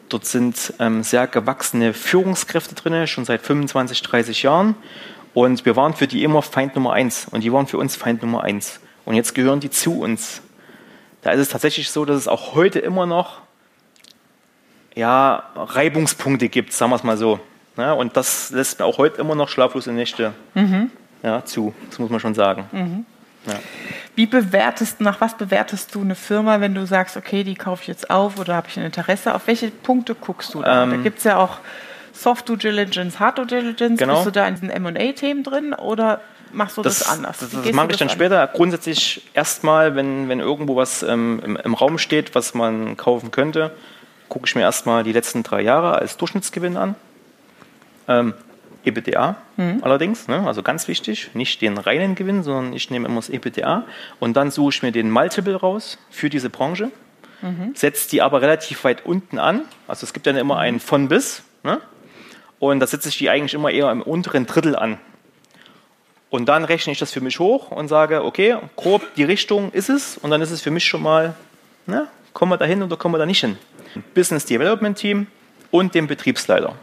Dort 0.09 0.25
sind 0.25 0.73
ähm, 0.79 1.03
sehr 1.03 1.27
gewachsene 1.27 1.93
Führungskräfte 1.93 2.73
drin, 2.73 3.05
schon 3.05 3.25
seit 3.25 3.43
25, 3.43 4.01
30 4.01 4.41
Jahren. 4.41 4.75
Und 5.33 5.65
wir 5.65 5.75
waren 5.75 5.93
für 5.93 6.07
die 6.07 6.23
immer 6.23 6.41
Feind 6.41 6.75
Nummer 6.75 6.93
eins 6.93 7.27
und 7.29 7.41
die 7.41 7.53
waren 7.53 7.67
für 7.67 7.77
uns 7.77 7.95
Feind 7.95 8.21
Nummer 8.21 8.43
eins. 8.43 8.79
Und 9.05 9.15
jetzt 9.15 9.33
gehören 9.33 9.59
die 9.59 9.69
zu 9.69 9.99
uns. 9.99 10.41
Da 11.21 11.31
ist 11.31 11.39
es 11.39 11.49
tatsächlich 11.49 11.89
so, 11.89 12.05
dass 12.05 12.17
es 12.17 12.27
auch 12.27 12.55
heute 12.55 12.79
immer 12.79 13.05
noch 13.05 13.41
ja, 14.95 15.43
Reibungspunkte 15.55 16.49
gibt, 16.49 16.73
sagen 16.73 16.91
wir 16.91 16.95
es 16.97 17.03
mal 17.03 17.17
so. 17.17 17.39
Ja, 17.77 17.93
und 17.93 18.17
das 18.17 18.51
lässt 18.51 18.79
mir 18.79 18.85
auch 18.85 18.97
heute 18.97 19.21
immer 19.21 19.35
noch 19.35 19.47
schlaflose 19.47 19.93
Nächte 19.93 20.33
mhm. 20.53 20.91
ja, 21.23 21.45
zu. 21.45 21.73
Das 21.89 21.99
muss 21.99 22.09
man 22.09 22.19
schon 22.19 22.33
sagen. 22.33 22.65
Mhm. 22.71 23.05
Ja. 23.47 23.59
Wie 24.15 24.25
bewertest, 24.25 24.99
nach 24.99 25.21
was 25.21 25.35
bewertest 25.37 25.95
du 25.95 26.01
eine 26.01 26.15
Firma, 26.15 26.59
wenn 26.59 26.75
du 26.75 26.85
sagst, 26.85 27.15
okay, 27.15 27.43
die 27.43 27.55
kaufe 27.55 27.83
ich 27.83 27.87
jetzt 27.87 28.09
auf 28.09 28.37
oder 28.37 28.55
habe 28.55 28.67
ich 28.69 28.77
ein 28.77 28.85
Interesse? 28.85 29.33
Auf 29.33 29.47
welche 29.47 29.69
Punkte 29.69 30.15
guckst 30.15 30.53
du 30.53 30.61
da? 30.61 30.83
Ähm, 30.83 30.91
da 30.91 30.97
gibt 30.97 31.19
es 31.19 31.23
ja 31.23 31.37
auch 31.37 31.59
Soft 32.13 32.49
Due 32.49 32.57
Diligence, 32.57 33.19
Hard 33.19 33.37
Due 33.37 33.45
Diligence? 33.45 33.97
Genau. 33.97 34.15
Bist 34.15 34.27
du 34.27 34.31
da 34.31 34.47
in 34.47 34.55
diesen 34.55 34.69
M&A-Themen 34.69 35.43
drin 35.43 35.73
oder 35.73 36.21
machst 36.51 36.77
du 36.77 36.81
das, 36.81 36.99
das 36.99 37.09
anders? 37.09 37.39
Das, 37.39 37.51
das 37.51 37.71
mache 37.73 37.91
ich 37.91 37.97
dann 37.97 38.09
an? 38.09 38.13
später. 38.13 38.47
Grundsätzlich 38.47 39.29
erstmal, 39.33 39.95
wenn, 39.95 40.29
wenn 40.29 40.39
irgendwo 40.39 40.75
was 40.75 41.03
ähm, 41.03 41.41
im, 41.43 41.55
im, 41.55 41.73
Raum 41.73 41.97
steht, 41.97 42.35
was 42.35 42.53
man 42.53 42.97
kaufen 42.97 43.31
könnte, 43.31 43.71
gucke 44.29 44.45
ich 44.47 44.55
mir 44.55 44.61
erstmal 44.61 45.03
die 45.03 45.13
letzten 45.13 45.43
drei 45.43 45.61
Jahre 45.61 45.93
als 45.93 46.17
Durchschnittsgewinn 46.17 46.77
an. 46.77 46.95
Ähm, 48.07 48.33
EBITDA 48.83 49.35
mhm. 49.57 49.79
allerdings, 49.83 50.27
ne? 50.27 50.45
also 50.47 50.63
ganz 50.63 50.87
wichtig, 50.87 51.31
nicht 51.33 51.61
den 51.61 51.77
reinen 51.77 52.15
Gewinn, 52.15 52.43
sondern 52.43 52.73
ich 52.73 52.89
nehme 52.89 53.07
immer 53.07 53.17
das 53.17 53.29
EBITDA 53.29 53.83
und 54.19 54.35
dann 54.35 54.51
suche 54.51 54.69
ich 54.69 54.83
mir 54.83 54.91
den 54.91 55.11
Multiple 55.11 55.55
raus 55.55 55.97
für 56.09 56.29
diese 56.29 56.49
Branche. 56.49 56.91
mhm. 57.41 57.73
setzt 57.75 58.11
die 58.11 58.21
aber 58.21 58.41
relativ 58.41 58.83
weit 58.83 59.05
unten 59.05 59.39
an. 59.39 59.61
Also 59.87 60.05
es 60.05 60.13
gibt 60.13 60.25
dann 60.25 60.35
immer 60.35 60.57
einen 60.57 60.79
von 60.79 61.09
bis. 61.09 61.43
Ne? 61.63 61.79
Und 62.61 62.79
da 62.79 62.85
setze 62.85 63.09
ich 63.09 63.17
die 63.17 63.27
eigentlich 63.27 63.55
immer 63.55 63.71
eher 63.71 63.91
im 63.91 64.03
unteren 64.03 64.45
Drittel 64.45 64.75
an. 64.75 64.99
Und 66.29 66.45
dann 66.45 66.63
rechne 66.63 66.93
ich 66.93 66.99
das 66.99 67.11
für 67.11 67.19
mich 67.19 67.39
hoch 67.39 67.71
und 67.71 67.87
sage, 67.87 68.23
okay, 68.23 68.55
grob 68.75 69.01
die 69.15 69.23
Richtung 69.23 69.71
ist 69.71 69.89
es. 69.89 70.19
Und 70.19 70.29
dann 70.29 70.43
ist 70.43 70.51
es 70.51 70.61
für 70.61 70.69
mich 70.69 70.85
schon 70.85 71.01
mal, 71.01 71.33
ne, 71.87 72.07
kommen 72.33 72.51
wir 72.51 72.57
da 72.57 72.65
hin 72.65 72.83
oder 72.83 72.97
kommen 72.97 73.15
wir 73.15 73.17
da 73.17 73.25
nicht 73.25 73.41
hin. 73.41 73.57
Business 74.13 74.45
Development 74.45 74.95
Team 74.95 75.25
und 75.71 75.95
dem 75.95 76.05
Betriebsleiter. 76.05 76.75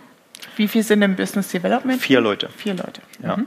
Wie 0.57 0.67
viel 0.67 0.83
sind 0.83 1.01
im 1.01 1.15
Business 1.15 1.49
Development? 1.51 2.03
Vier 2.03 2.21
Leute. 2.21 2.49
Vier 2.57 2.75
Leute. 2.75 3.01
Ja. 3.23 3.37
Mhm. 3.37 3.47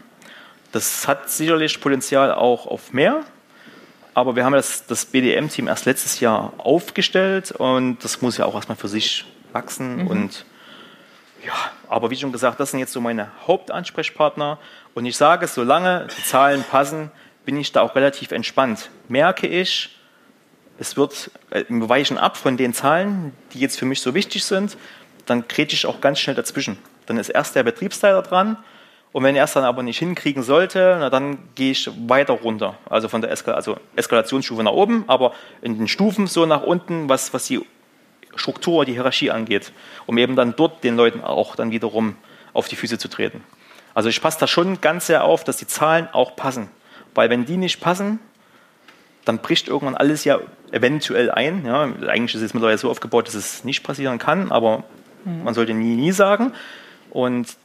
Das 0.72 1.10
hat 1.10 1.30
sicherlich 1.30 1.82
Potenzial 1.82 2.34
auch 2.34 2.66
auf 2.66 2.94
mehr. 2.94 3.26
Aber 4.14 4.38
wir 4.38 4.46
haben 4.46 4.54
das, 4.54 4.86
das 4.86 5.04
BDM-Team 5.04 5.68
erst 5.68 5.84
letztes 5.84 6.22
Jahr 6.22 6.54
aufgestellt 6.58 7.52
und 7.52 8.02
das 8.06 8.22
muss 8.22 8.38
ja 8.38 8.46
auch 8.46 8.56
erstmal 8.56 8.78
für 8.78 8.88
sich 8.88 9.26
wachsen. 9.52 10.04
Mhm. 10.04 10.08
Und 10.08 10.46
ja, 11.46 11.54
aber 11.88 12.10
wie 12.10 12.16
schon 12.16 12.32
gesagt, 12.32 12.60
das 12.60 12.72
sind 12.72 12.80
jetzt 12.80 12.94
so 12.94 13.02
meine 13.02 13.32
Hauptansprechpartner. 13.48 14.60
Und 14.94 15.06
ich 15.06 15.18
sage, 15.18 15.48
solange 15.48 16.08
die 16.18 16.24
Zahlen 16.24 16.64
passen, 16.64 17.12
bin 17.46 17.58
ich 17.58 17.72
da 17.72 17.82
auch 17.82 17.96
relativ 17.96 18.32
entspannt. 18.32 18.90
Merke 19.08 19.48
ich, 19.48 19.98
es 20.78 20.98
wird, 20.98 21.32
äh, 21.50 21.64
wir 21.68 21.90
weichen 21.90 22.18
ab 22.18 22.38
von 22.38 22.58
den 22.58 22.74
Zahlen, 22.74 23.34
die 23.54 23.60
jetzt 23.60 23.78
für 23.80 23.86
mich 23.86 24.02
so 24.02 24.14
wichtig 24.14 24.44
sind, 24.44 24.78
dann 25.26 25.48
krete 25.48 25.74
ich 25.74 25.86
auch 25.86 26.02
ganz 26.02 26.20
schnell 26.20 26.36
dazwischen. 26.36 26.78
Dann 27.06 27.18
ist 27.18 27.30
erst 27.30 27.56
der 27.56 27.64
Betriebsleiter 27.64 28.22
dran 28.22 28.58
und 29.12 29.24
wenn 29.24 29.36
er 29.36 29.44
es 29.44 29.54
dann 29.54 29.64
aber 29.64 29.84
nicht 29.84 30.00
hinkriegen 30.00 30.42
sollte, 30.42 30.98
na, 31.00 31.10
dann 31.10 31.38
gehe 31.56 31.72
ich 31.72 31.90
weiter 32.08 32.34
runter. 32.34 32.78
Also 32.90 33.10
von 33.10 33.22
der 33.22 33.32
Eskal 33.32 33.56
also 33.56 33.78
Eskalationsstufe 33.96 34.64
nach 34.64 34.72
oben, 34.72 35.04
aber 35.08 35.34
in 35.62 35.78
den 35.78 35.88
Stufen 35.88 36.28
so 36.28 36.46
nach 36.46 36.64
unten, 36.64 37.10
was, 37.10 37.34
was 37.34 37.46
die 37.46 37.62
Struktur, 38.36 38.86
die 38.86 38.94
Hierarchie 38.94 39.32
angeht, 39.32 39.72
um 40.06 40.18
eben 40.18 40.36
dann 40.36 40.56
dort 40.56 40.84
den 40.84 40.96
Leuten 40.96 41.22
auch 41.22 41.56
dann 41.56 41.72
wiederum 41.72 42.16
auf 42.54 42.68
die 42.68 42.76
Füße 42.76 42.98
zu 42.98 43.08
treten. 43.08 43.44
Also 43.94 44.10
ich 44.10 44.22
passe 44.22 44.40
da 44.40 44.48
schon 44.48 44.82
ganz 44.82 45.08
sehr 45.08 45.24
auf, 45.24 45.44
dass 45.44 45.58
die 45.58 45.68
Zahlen 45.68 46.08
auch 46.12 46.36
passen. 46.36 46.70
Weil 47.14 47.30
wenn 47.30 47.46
die 47.46 47.58
nicht 47.58 47.82
passen, 47.82 48.20
dann 49.26 49.40
bricht 49.40 49.68
irgendwann 49.68 49.96
alles 49.96 50.24
ja 50.24 50.40
eventuell 50.72 51.30
ein. 51.30 51.66
Ja, 51.66 51.84
eigentlich 52.08 52.36
ist 52.36 52.42
es 52.42 52.54
mittlerweile 52.54 52.78
so 52.78 52.90
aufgebaut, 52.90 53.28
dass 53.28 53.36
es 53.36 53.64
nicht 53.64 53.84
passieren 53.84 54.18
kann, 54.18 54.52
aber 54.52 54.84
mhm. 55.26 55.44
man 55.44 55.54
sollte 55.54 55.74
nie, 55.74 55.96
nie 55.96 56.12
sagen. 56.12 56.54
Und 57.10 57.56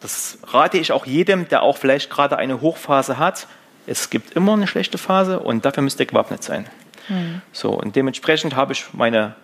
das 0.00 0.38
rate 0.46 0.78
ich 0.78 0.92
auch 0.92 1.06
jedem, 1.06 1.48
der 1.48 1.62
auch 1.62 1.78
vielleicht 1.78 2.10
gerade 2.10 2.36
eine 2.36 2.60
Hochphase 2.60 3.18
hat. 3.18 3.48
Es 3.86 4.10
gibt 4.10 4.34
immer 4.34 4.52
eine 4.52 4.66
schlechte 4.66 4.98
Phase 4.98 5.40
und 5.40 5.64
dafür 5.64 5.82
müsst 5.82 5.98
ihr 5.98 6.06
gewappnet 6.06 6.44
sein. 6.44 6.68
Mhm. 7.08 7.40
So, 7.52 7.70
und 7.70 7.96
dementsprechend 7.96 8.54
habe 8.54 8.74
ich 8.74 8.84
meine 8.92 9.34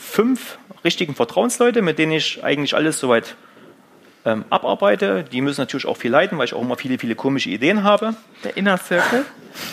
fünf 0.00 0.58
richtigen 0.84 1.14
Vertrauensleute, 1.14 1.82
mit 1.82 1.98
denen 1.98 2.12
ich 2.12 2.42
eigentlich 2.42 2.74
alles 2.74 2.98
soweit 2.98 3.36
ähm, 4.24 4.44
abarbeite. 4.50 5.24
Die 5.24 5.40
müssen 5.40 5.60
natürlich 5.60 5.86
auch 5.86 5.96
viel 5.96 6.10
leiten, 6.10 6.38
weil 6.38 6.46
ich 6.46 6.54
auch 6.54 6.62
immer 6.62 6.76
viele, 6.76 6.98
viele 6.98 7.14
komische 7.14 7.50
Ideen 7.50 7.84
habe. 7.84 8.14
Der 8.44 8.56
Inner 8.56 8.78
Circle. 8.78 9.24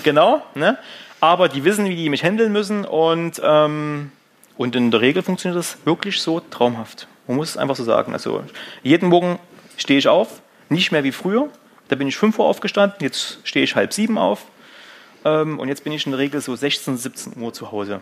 Genau. 0.03 0.41
Ne? 0.55 0.77
Aber 1.19 1.49
die 1.49 1.63
wissen, 1.63 1.85
wie 1.85 1.95
die 1.95 2.09
mich 2.09 2.23
handeln 2.23 2.51
müssen 2.51 2.85
und, 2.85 3.41
ähm, 3.43 4.11
und 4.57 4.75
in 4.75 4.91
der 4.91 5.01
Regel 5.01 5.23
funktioniert 5.23 5.57
das 5.57 5.77
wirklich 5.85 6.21
so 6.21 6.39
traumhaft. 6.39 7.07
Man 7.27 7.37
muss 7.37 7.49
es 7.49 7.57
einfach 7.57 7.75
so 7.75 7.83
sagen. 7.83 8.13
Also 8.13 8.43
jeden 8.83 9.09
Morgen 9.09 9.39
stehe 9.77 9.99
ich 9.99 10.07
auf, 10.07 10.41
nicht 10.69 10.91
mehr 10.91 11.03
wie 11.03 11.11
früher. 11.11 11.49
Da 11.87 11.95
bin 11.95 12.07
ich 12.07 12.17
5 12.17 12.37
Uhr 12.37 12.45
aufgestanden, 12.45 12.97
jetzt 12.99 13.39
stehe 13.43 13.63
ich 13.63 13.75
halb 13.75 13.93
sieben 13.93 14.17
auf. 14.17 14.45
Ähm, 15.25 15.57
und 15.59 15.69
jetzt 15.69 15.83
bin 15.83 15.93
ich 15.93 16.05
in 16.05 16.11
der 16.11 16.19
Regel 16.19 16.41
so 16.41 16.55
16, 16.55 16.97
17 16.97 17.41
Uhr 17.41 17.53
zu 17.53 17.71
Hause. 17.71 18.01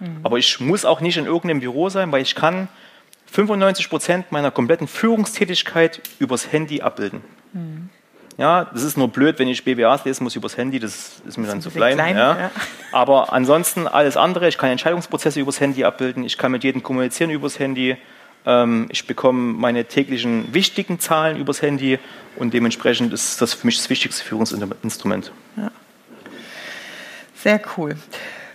Mhm. 0.00 0.20
Aber 0.22 0.38
ich 0.38 0.60
muss 0.60 0.84
auch 0.84 1.00
nicht 1.00 1.16
in 1.16 1.26
irgendeinem 1.26 1.60
Büro 1.60 1.88
sein, 1.88 2.12
weil 2.12 2.22
ich 2.22 2.34
kann 2.34 2.68
95 3.30 3.90
Prozent 3.90 4.32
meiner 4.32 4.50
kompletten 4.50 4.88
Führungstätigkeit 4.88 6.00
übers 6.18 6.52
Handy 6.52 6.80
abbilden. 6.82 7.22
Mhm. 7.52 7.90
Ja, 8.38 8.66
das 8.72 8.84
ist 8.84 8.96
nur 8.96 9.08
blöd, 9.08 9.40
wenn 9.40 9.48
ich 9.48 9.64
BWAs 9.64 10.04
lesen 10.04 10.22
muss 10.22 10.36
übers 10.36 10.56
Handy, 10.56 10.78
das 10.78 11.20
ist 11.26 11.36
mir 11.36 11.44
das 11.44 11.54
dann 11.54 11.62
zu 11.62 11.70
klein. 11.70 11.94
klein 11.96 12.16
ja. 12.16 12.38
Ja. 12.38 12.50
Aber 12.92 13.32
ansonsten 13.32 13.88
alles 13.88 14.16
andere, 14.16 14.46
ich 14.46 14.56
kann 14.56 14.70
Entscheidungsprozesse 14.70 15.40
übers 15.40 15.60
Handy 15.60 15.82
abbilden, 15.82 16.24
ich 16.24 16.38
kann 16.38 16.52
mit 16.52 16.62
jedem 16.62 16.84
kommunizieren 16.84 17.30
übers 17.30 17.58
Handy, 17.58 17.96
ähm, 18.46 18.86
ich 18.90 19.08
bekomme 19.08 19.54
meine 19.54 19.86
täglichen 19.86 20.54
wichtigen 20.54 21.00
Zahlen 21.00 21.36
übers 21.36 21.62
Handy 21.62 21.98
und 22.36 22.54
dementsprechend 22.54 23.12
ist 23.12 23.42
das 23.42 23.54
für 23.54 23.66
mich 23.66 23.76
das 23.76 23.90
wichtigste 23.90 24.24
Führungsinstrument. 24.24 25.32
Ja. 25.56 25.72
Sehr 27.34 27.60
cool. 27.76 27.96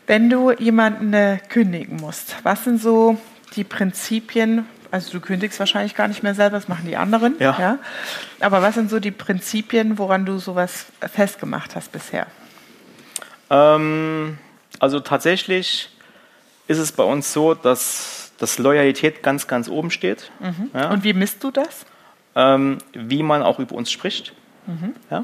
Wenn 0.08 0.30
du 0.30 0.52
jemanden 0.52 1.14
äh, 1.14 1.40
kündigen 1.50 1.98
musst, 1.98 2.36
was 2.44 2.64
sind 2.64 2.82
so 2.82 3.18
die 3.56 3.64
Prinzipien? 3.64 4.66
Also 4.92 5.12
du 5.12 5.22
kündigst 5.22 5.60
wahrscheinlich 5.60 5.96
gar 5.96 6.08
nicht 6.08 6.24
mehr 6.24 6.36
selber, 6.36 6.58
das 6.58 6.68
machen 6.68 6.86
die 6.86 6.98
anderen. 6.98 7.36
Ja. 7.40 7.58
ja? 7.60 7.80
Aber 8.40 8.62
was 8.62 8.76
sind 8.76 8.90
so 8.90 9.00
die 9.00 9.12
Prinzipien, 9.12 9.98
woran 9.98 10.26
du 10.26 10.38
sowas 10.38 10.88
festgemacht 11.12 11.76
hast 11.76 11.92
bisher? 11.92 12.28
Ähm, 13.50 14.38
also 14.80 15.00
tatsächlich 15.00 15.90
ist 16.68 16.78
es 16.78 16.92
bei 16.92 17.04
uns 17.04 17.34
so, 17.34 17.54
dass 17.54 18.24
dass 18.44 18.58
Loyalität 18.58 19.24
ganz, 19.24 19.48
ganz 19.48 19.70
oben 19.70 19.90
steht. 19.90 20.30
Mhm. 20.40 20.70
Ja. 20.74 20.90
Und 20.92 21.04
wie 21.06 21.14
misst 21.14 21.44
du 21.44 21.52
das? 21.52 21.86
Ähm, 22.36 22.80
wie 22.94 23.24
man 23.24 23.42
auch 23.42 23.60
über 23.60 23.74
uns 23.76 23.90
spricht. 23.90 24.34
Mhm. 24.68 24.94
Ja. 25.10 25.24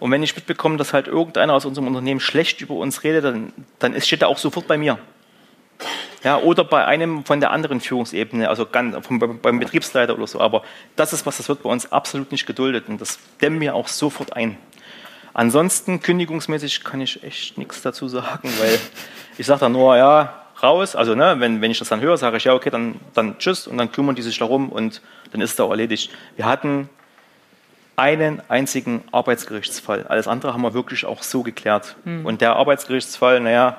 Und 0.00 0.10
wenn 0.10 0.22
ich 0.22 0.34
mitbekomme, 0.34 0.76
dass 0.76 0.92
halt 0.92 1.08
irgendeiner 1.08 1.54
aus 1.54 1.64
unserem 1.64 1.88
Unternehmen 1.88 2.20
schlecht 2.20 2.60
über 2.60 2.74
uns 2.74 3.02
redet, 3.04 3.24
dann, 3.24 3.52
dann 3.78 4.00
steht 4.00 4.22
er 4.22 4.28
auch 4.28 4.38
sofort 4.38 4.66
bei 4.66 4.76
mir. 4.76 4.98
Ja, 6.22 6.38
oder 6.38 6.64
bei 6.64 6.84
einem 6.84 7.24
von 7.24 7.40
der 7.40 7.50
anderen 7.50 7.80
Führungsebene, 7.80 8.48
also 8.48 8.64
ganz, 8.64 9.06
vom, 9.06 9.18
beim 9.18 9.58
Betriebsleiter 9.58 10.14
oder 10.14 10.26
so. 10.26 10.40
Aber 10.40 10.62
das 10.96 11.12
ist 11.12 11.26
was, 11.26 11.36
das 11.36 11.48
wird 11.48 11.62
bei 11.62 11.68
uns 11.68 11.92
absolut 11.92 12.32
nicht 12.32 12.46
geduldet 12.46 12.88
und 12.88 13.00
das 13.00 13.18
dämmen 13.40 13.60
wir 13.60 13.74
auch 13.74 13.88
sofort 13.88 14.34
ein. 14.34 14.56
Ansonsten, 15.34 16.00
kündigungsmäßig 16.00 16.84
kann 16.84 17.00
ich 17.00 17.22
echt 17.24 17.58
nichts 17.58 17.82
dazu 17.82 18.08
sagen, 18.08 18.48
weil 18.58 18.78
ich 19.36 19.46
sage 19.46 19.60
dann 19.60 19.72
nur, 19.72 19.96
ja, 19.96 20.44
raus. 20.62 20.96
Also 20.96 21.14
ne, 21.14 21.36
wenn, 21.38 21.60
wenn 21.60 21.70
ich 21.70 21.78
das 21.78 21.88
dann 21.88 22.00
höre, 22.00 22.16
sage 22.16 22.36
ich, 22.36 22.44
ja, 22.44 22.54
okay, 22.54 22.70
dann, 22.70 22.96
dann 23.12 23.38
tschüss 23.38 23.66
und 23.66 23.78
dann 23.78 23.92
kümmern 23.92 24.14
die 24.14 24.22
sich 24.22 24.38
darum 24.38 24.70
und 24.70 25.02
dann 25.32 25.40
ist 25.40 25.52
es 25.52 25.60
auch 25.60 25.70
erledigt. 25.70 26.10
Wir 26.36 26.46
hatten 26.46 26.88
einen 27.96 28.42
einzigen 28.48 29.04
Arbeitsgerichtsfall. 29.12 30.06
Alles 30.06 30.28
andere 30.28 30.52
haben 30.52 30.62
wir 30.62 30.74
wirklich 30.74 31.04
auch 31.04 31.22
so 31.22 31.42
geklärt. 31.42 31.96
Mhm. 32.04 32.26
Und 32.26 32.40
der 32.40 32.56
Arbeitsgerichtsfall, 32.56 33.40
naja, 33.40 33.78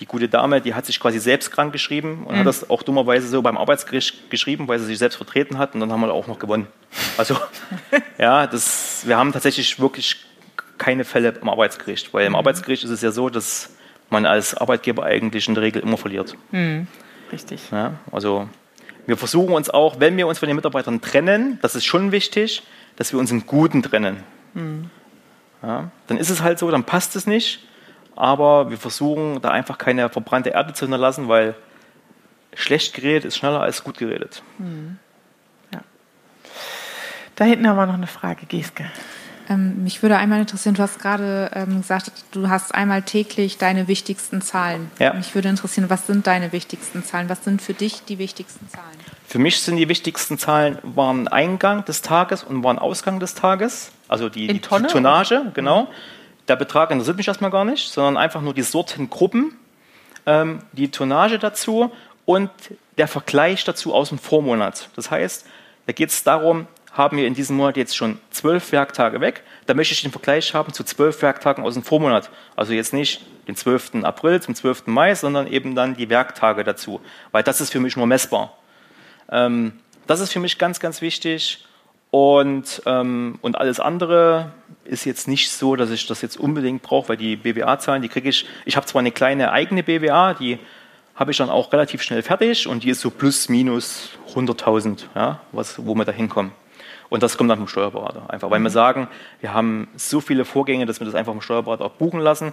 die 0.00 0.06
gute 0.06 0.28
Dame, 0.28 0.60
die 0.60 0.74
hat 0.74 0.86
sich 0.86 1.00
quasi 1.00 1.18
selbst 1.18 1.50
krank 1.50 1.72
geschrieben 1.72 2.24
und 2.24 2.34
mhm. 2.34 2.40
hat 2.40 2.46
das 2.46 2.70
auch 2.70 2.82
dummerweise 2.82 3.26
so 3.28 3.42
beim 3.42 3.56
Arbeitsgericht 3.56 4.30
geschrieben, 4.30 4.68
weil 4.68 4.78
sie 4.78 4.86
sich 4.86 4.98
selbst 4.98 5.16
vertreten 5.16 5.58
hat 5.58 5.74
und 5.74 5.80
dann 5.80 5.90
haben 5.90 6.00
wir 6.00 6.12
auch 6.12 6.26
noch 6.26 6.38
gewonnen. 6.38 6.68
Also 7.16 7.36
ja, 8.18 8.46
das, 8.46 9.02
wir 9.06 9.16
haben 9.16 9.32
tatsächlich 9.32 9.80
wirklich 9.80 10.24
keine 10.76 11.04
Fälle 11.04 11.30
im 11.30 11.48
Arbeitsgericht, 11.48 12.14
weil 12.14 12.26
im 12.26 12.32
mhm. 12.32 12.36
Arbeitsgericht 12.36 12.84
ist 12.84 12.90
es 12.90 13.02
ja 13.02 13.10
so, 13.10 13.28
dass 13.28 13.70
man 14.10 14.24
als 14.24 14.54
Arbeitgeber 14.54 15.04
eigentlich 15.04 15.48
in 15.48 15.54
der 15.54 15.64
Regel 15.64 15.82
immer 15.82 15.96
verliert. 15.96 16.36
Mhm. 16.52 16.86
Richtig. 17.32 17.60
Ja, 17.72 17.94
also 18.12 18.48
wir 19.06 19.16
versuchen 19.16 19.52
uns 19.52 19.68
auch, 19.68 20.00
wenn 20.00 20.16
wir 20.16 20.26
uns 20.26 20.38
von 20.38 20.48
den 20.48 20.56
Mitarbeitern 20.56 21.00
trennen, 21.00 21.58
das 21.62 21.74
ist 21.74 21.84
schon 21.84 22.12
wichtig, 22.12 22.62
dass 22.98 23.12
wir 23.12 23.20
uns 23.20 23.30
im 23.30 23.46
Guten 23.46 23.82
trennen. 23.82 24.24
Mhm. 24.54 24.90
Ja, 25.62 25.90
dann 26.08 26.18
ist 26.18 26.30
es 26.30 26.42
halt 26.42 26.58
so, 26.58 26.70
dann 26.70 26.84
passt 26.84 27.16
es 27.16 27.26
nicht, 27.26 27.66
aber 28.16 28.70
wir 28.70 28.76
versuchen 28.76 29.40
da 29.40 29.50
einfach 29.50 29.78
keine 29.78 30.08
verbrannte 30.08 30.50
Erde 30.50 30.72
zu 30.72 30.84
hinterlassen, 30.84 31.28
weil 31.28 31.54
schlecht 32.54 32.94
geredet 32.94 33.24
ist 33.24 33.36
schneller 33.36 33.60
als 33.60 33.84
gut 33.84 33.98
geredet. 33.98 34.42
Mhm. 34.58 34.98
Ja. 35.72 35.80
Da 37.36 37.44
hinten 37.44 37.68
haben 37.68 37.76
wir 37.76 37.86
noch 37.86 37.94
eine 37.94 38.08
Frage, 38.08 38.46
Geske. 38.46 38.84
Ähm, 39.48 39.84
mich 39.84 40.02
würde 40.02 40.16
einmal 40.16 40.40
interessieren, 40.40 40.74
du 40.74 40.82
hast 40.82 40.98
gerade 40.98 41.50
ähm, 41.54 41.80
gesagt, 41.80 42.10
du 42.32 42.48
hast 42.48 42.74
einmal 42.74 43.02
täglich 43.02 43.58
deine 43.58 43.86
wichtigsten 43.86 44.42
Zahlen. 44.42 44.90
Ja. 44.98 45.14
Mich 45.14 45.34
würde 45.36 45.48
interessieren, 45.48 45.88
was 45.88 46.06
sind 46.06 46.26
deine 46.26 46.50
wichtigsten 46.52 47.04
Zahlen? 47.04 47.28
Was 47.28 47.44
sind 47.44 47.62
für 47.62 47.74
dich 47.74 48.04
die 48.04 48.18
wichtigsten 48.18 48.68
Zahlen? 48.68 48.98
Für 49.28 49.38
mich 49.38 49.60
sind 49.60 49.76
die 49.76 49.90
wichtigsten 49.90 50.38
Zahlen 50.38 50.78
waren 50.82 51.28
Eingang 51.28 51.84
des 51.84 52.00
Tages 52.00 52.42
und 52.42 52.64
waren 52.64 52.78
Ausgang 52.78 53.20
des 53.20 53.34
Tages. 53.34 53.92
Also 54.08 54.30
die, 54.30 54.46
die, 54.46 54.58
Tonnage, 54.58 55.52
genau. 55.52 55.88
Der 56.48 56.56
Betrag 56.56 56.90
interessiert 56.90 57.18
mich 57.18 57.28
erstmal 57.28 57.50
gar 57.50 57.66
nicht, 57.66 57.92
sondern 57.92 58.16
einfach 58.16 58.40
nur 58.40 58.54
die 58.54 58.62
Sortengruppen, 58.62 59.54
ähm, 60.24 60.60
die 60.72 60.90
Tonnage 60.90 61.38
dazu 61.38 61.92
und 62.24 62.48
der 62.96 63.06
Vergleich 63.06 63.64
dazu 63.64 63.92
aus 63.92 64.08
dem 64.08 64.18
Vormonat. 64.18 64.88
Das 64.96 65.10
heißt, 65.10 65.44
da 65.84 65.92
geht 65.92 66.08
es 66.08 66.24
darum, 66.24 66.66
haben 66.90 67.18
wir 67.18 67.26
in 67.26 67.34
diesem 67.34 67.58
Monat 67.58 67.76
jetzt 67.76 67.98
schon 67.98 68.18
zwölf 68.30 68.72
Werktage 68.72 69.20
weg. 69.20 69.42
Da 69.66 69.74
möchte 69.74 69.92
ich 69.92 70.00
den 70.00 70.10
Vergleich 70.10 70.54
haben 70.54 70.72
zu 70.72 70.84
zwölf 70.84 71.20
Werktagen 71.20 71.64
aus 71.64 71.74
dem 71.74 71.82
Vormonat. 71.82 72.30
Also 72.56 72.72
jetzt 72.72 72.94
nicht 72.94 73.26
den 73.46 73.56
12. 73.56 74.04
April 74.04 74.40
zum 74.40 74.54
12. 74.54 74.86
Mai, 74.86 75.14
sondern 75.14 75.46
eben 75.48 75.74
dann 75.74 75.96
die 75.96 76.08
Werktage 76.08 76.64
dazu. 76.64 77.02
Weil 77.30 77.42
das 77.42 77.60
ist 77.60 77.72
für 77.72 77.80
mich 77.80 77.94
nur 77.94 78.06
messbar. 78.06 78.54
Ähm, 79.30 79.72
das 80.06 80.20
ist 80.20 80.32
für 80.32 80.40
mich 80.40 80.58
ganz, 80.58 80.80
ganz 80.80 81.02
wichtig. 81.02 81.64
Und, 82.10 82.82
ähm, 82.86 83.38
und 83.42 83.58
alles 83.58 83.80
andere 83.80 84.52
ist 84.84 85.04
jetzt 85.04 85.28
nicht 85.28 85.50
so, 85.50 85.76
dass 85.76 85.90
ich 85.90 86.06
das 86.06 86.22
jetzt 86.22 86.38
unbedingt 86.38 86.82
brauche, 86.82 87.10
weil 87.10 87.16
die 87.18 87.36
BWA-Zahlen, 87.36 88.00
die 88.00 88.08
kriege 88.08 88.30
ich. 88.30 88.46
Ich 88.64 88.76
habe 88.76 88.86
zwar 88.86 89.00
eine 89.00 89.12
kleine 89.12 89.52
eigene 89.52 89.82
BWA, 89.82 90.32
die 90.32 90.58
habe 91.14 91.32
ich 91.32 91.36
dann 91.36 91.50
auch 91.50 91.72
relativ 91.72 92.00
schnell 92.00 92.22
fertig 92.22 92.66
und 92.66 92.84
die 92.84 92.90
ist 92.90 93.00
so 93.00 93.10
plus 93.10 93.48
minus 93.48 94.10
100.000, 94.34 95.04
ja, 95.14 95.40
was, 95.52 95.84
wo 95.84 95.94
wir 95.94 96.04
da 96.04 96.12
hinkommen. 96.12 96.52
Und 97.10 97.22
das 97.22 97.36
kommt 97.36 97.50
dann 97.50 97.58
vom 97.58 97.68
Steuerberater 97.68 98.30
einfach, 98.30 98.50
weil 98.50 98.60
wir 98.60 98.70
sagen, 98.70 99.08
wir 99.40 99.52
haben 99.52 99.88
so 99.96 100.20
viele 100.20 100.44
Vorgänge, 100.44 100.86
dass 100.86 101.00
wir 101.00 101.06
das 101.06 101.14
einfach 101.14 101.32
vom 101.32 101.40
Steuerberater 101.40 101.84
auch 101.84 101.92
buchen 101.92 102.20
lassen, 102.20 102.52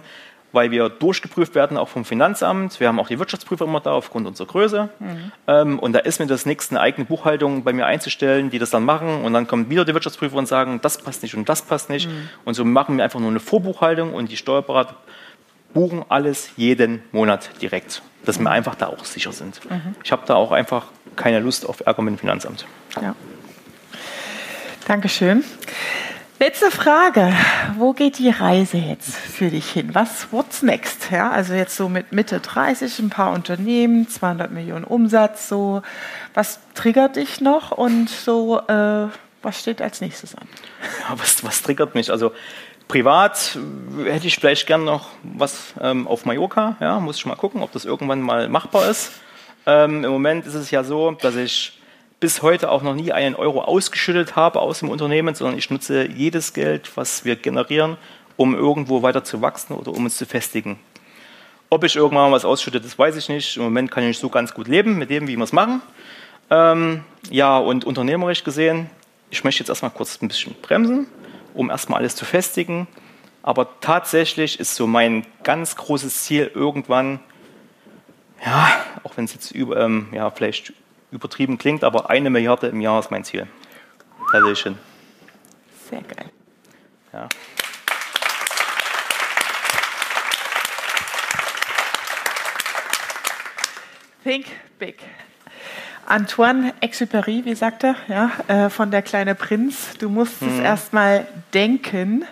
weil 0.52 0.70
wir 0.70 0.88
durchgeprüft 0.88 1.54
werden, 1.54 1.76
auch 1.76 1.88
vom 1.88 2.04
Finanzamt. 2.04 2.80
Wir 2.80 2.88
haben 2.88 2.98
auch 2.98 3.08
die 3.08 3.18
Wirtschaftsprüfer 3.18 3.64
immer 3.64 3.80
da 3.80 3.92
aufgrund 3.92 4.26
unserer 4.26 4.46
Größe. 4.46 4.88
Mhm. 4.98 5.32
Ähm, 5.46 5.78
und 5.78 5.92
da 5.92 6.00
ist 6.00 6.18
mir 6.18 6.26
das 6.26 6.46
nächste, 6.46 6.74
eine 6.76 6.80
eigene 6.80 7.04
Buchhaltung 7.04 7.64
bei 7.64 7.72
mir 7.72 7.86
einzustellen, 7.86 8.50
die 8.50 8.58
das 8.58 8.70
dann 8.70 8.84
machen. 8.84 9.24
Und 9.24 9.32
dann 9.32 9.46
kommen 9.46 9.70
wieder 9.70 9.84
die 9.84 9.94
Wirtschaftsprüfer 9.94 10.36
und 10.36 10.46
sagen, 10.46 10.80
das 10.82 10.98
passt 10.98 11.22
nicht 11.22 11.34
und 11.34 11.48
das 11.48 11.62
passt 11.62 11.90
nicht. 11.90 12.08
Mhm. 12.08 12.28
Und 12.44 12.54
so 12.54 12.64
machen 12.64 12.96
wir 12.96 13.04
einfach 13.04 13.20
nur 13.20 13.30
eine 13.30 13.40
Vorbuchhaltung 13.40 14.14
und 14.14 14.30
die 14.30 14.36
Steuerberater 14.36 14.96
buchen 15.74 16.04
alles 16.08 16.50
jeden 16.56 17.02
Monat 17.12 17.50
direkt, 17.60 18.02
dass 18.24 18.38
wir 18.38 18.50
einfach 18.50 18.76
da 18.76 18.86
auch 18.86 19.04
sicher 19.04 19.32
sind. 19.32 19.60
Mhm. 19.70 19.94
Ich 20.02 20.10
habe 20.10 20.22
da 20.26 20.34
auch 20.34 20.52
einfach 20.52 20.86
keine 21.16 21.40
Lust 21.40 21.68
auf 21.68 21.80
Ärger 21.84 22.02
mit 22.02 22.14
dem 22.14 22.18
Finanzamt. 22.18 22.66
Ja. 23.02 23.14
Dankeschön. 24.86 25.44
Letzte 26.38 26.70
Frage. 26.70 27.32
Wo 27.78 27.94
geht 27.94 28.18
die 28.18 28.28
Reise 28.28 28.76
jetzt 28.76 29.16
für 29.16 29.48
dich 29.48 29.70
hin? 29.70 29.94
Was, 29.94 30.28
what's 30.32 30.60
next? 30.60 31.10
Ja, 31.10 31.30
also 31.30 31.54
jetzt 31.54 31.74
so 31.74 31.88
mit 31.88 32.12
Mitte 32.12 32.40
30, 32.40 32.98
ein 32.98 33.08
paar 33.08 33.32
Unternehmen, 33.32 34.06
200 34.06 34.50
Millionen 34.50 34.84
Umsatz, 34.84 35.48
so. 35.48 35.80
Was 36.34 36.60
triggert 36.74 37.16
dich 37.16 37.40
noch 37.40 37.70
und 37.70 38.10
so, 38.10 38.60
äh, 38.68 39.06
was 39.40 39.60
steht 39.60 39.80
als 39.80 40.02
nächstes 40.02 40.34
an? 40.34 40.46
Ja, 41.08 41.18
was, 41.18 41.42
was 41.42 41.62
triggert 41.62 41.94
mich? 41.94 42.10
Also, 42.10 42.32
privat 42.86 43.58
hätte 44.04 44.26
ich 44.26 44.36
vielleicht 44.36 44.66
gern 44.66 44.84
noch 44.84 45.08
was 45.22 45.72
ähm, 45.80 46.06
auf 46.06 46.26
Mallorca. 46.26 46.76
Ja, 46.80 47.00
muss 47.00 47.16
ich 47.16 47.24
mal 47.24 47.36
gucken, 47.36 47.62
ob 47.62 47.72
das 47.72 47.86
irgendwann 47.86 48.20
mal 48.20 48.50
machbar 48.50 48.90
ist. 48.90 49.10
Ähm, 49.64 50.04
Im 50.04 50.10
Moment 50.10 50.44
ist 50.46 50.54
es 50.54 50.70
ja 50.70 50.84
so, 50.84 51.12
dass 51.12 51.34
ich 51.34 51.80
bis 52.20 52.42
heute 52.42 52.70
auch 52.70 52.82
noch 52.82 52.94
nie 52.94 53.12
einen 53.12 53.34
Euro 53.34 53.62
ausgeschüttet 53.62 54.36
habe 54.36 54.60
aus 54.60 54.80
dem 54.80 54.88
Unternehmen, 54.88 55.34
sondern 55.34 55.58
ich 55.58 55.70
nutze 55.70 56.08
jedes 56.08 56.52
Geld, 56.52 56.96
was 56.96 57.24
wir 57.24 57.36
generieren, 57.36 57.98
um 58.36 58.54
irgendwo 58.54 59.02
weiter 59.02 59.24
zu 59.24 59.42
wachsen 59.42 59.74
oder 59.74 59.92
um 59.92 60.04
uns 60.04 60.16
zu 60.16 60.26
festigen. 60.26 60.78
Ob 61.68 61.84
ich 61.84 61.96
irgendwann 61.96 62.32
was 62.32 62.44
ausschütte, 62.44 62.80
das 62.80 62.98
weiß 62.98 63.16
ich 63.16 63.28
nicht. 63.28 63.56
Im 63.56 63.64
Moment 63.64 63.90
kann 63.90 64.04
ich 64.04 64.18
so 64.18 64.28
ganz 64.28 64.54
gut 64.54 64.68
leben 64.68 64.98
mit 64.98 65.10
dem, 65.10 65.26
wie 65.26 65.36
wir 65.36 65.44
es 65.44 65.52
machen. 65.52 65.82
Ähm, 66.48 67.02
ja, 67.28 67.58
und 67.58 67.84
unternehmerisch 67.84 68.44
gesehen, 68.44 68.88
ich 69.30 69.42
möchte 69.42 69.60
jetzt 69.60 69.68
erstmal 69.68 69.90
kurz 69.90 70.22
ein 70.22 70.28
bisschen 70.28 70.54
bremsen, 70.62 71.06
um 71.54 71.70
erstmal 71.70 72.00
alles 72.00 72.14
zu 72.14 72.24
festigen. 72.24 72.86
Aber 73.42 73.80
tatsächlich 73.80 74.58
ist 74.60 74.76
so 74.76 74.86
mein 74.86 75.26
ganz 75.42 75.76
großes 75.76 76.24
Ziel 76.24 76.50
irgendwann, 76.54 77.20
ja, 78.44 78.68
auch 79.02 79.16
wenn 79.16 79.24
es 79.24 79.34
jetzt 79.34 79.50
über, 79.50 79.80
ähm, 79.80 80.08
ja, 80.12 80.30
vielleicht 80.30 80.72
übertrieben 81.10 81.58
klingt, 81.58 81.84
aber 81.84 82.10
eine 82.10 82.30
Milliarde 82.30 82.68
im 82.68 82.80
Jahr 82.80 82.98
ist 82.98 83.10
mein 83.10 83.24
Ziel. 83.24 83.46
Hin. 84.32 84.76
Sehr 85.88 86.02
geil. 86.02 86.30
Ja. 87.12 87.28
Think 94.24 94.46
big. 94.78 94.96
Antoine 96.06 96.72
Exupéry, 96.80 97.44
wie 97.44 97.54
sagt 97.54 97.84
er, 97.84 97.96
ja, 98.08 98.30
äh, 98.48 98.70
von 98.70 98.90
der 98.90 99.02
kleine 99.02 99.34
Prinz, 99.34 99.96
du 99.98 100.08
musst 100.08 100.40
hm. 100.40 100.48
es 100.48 100.60
erstmal 100.60 101.26
denken 101.54 102.24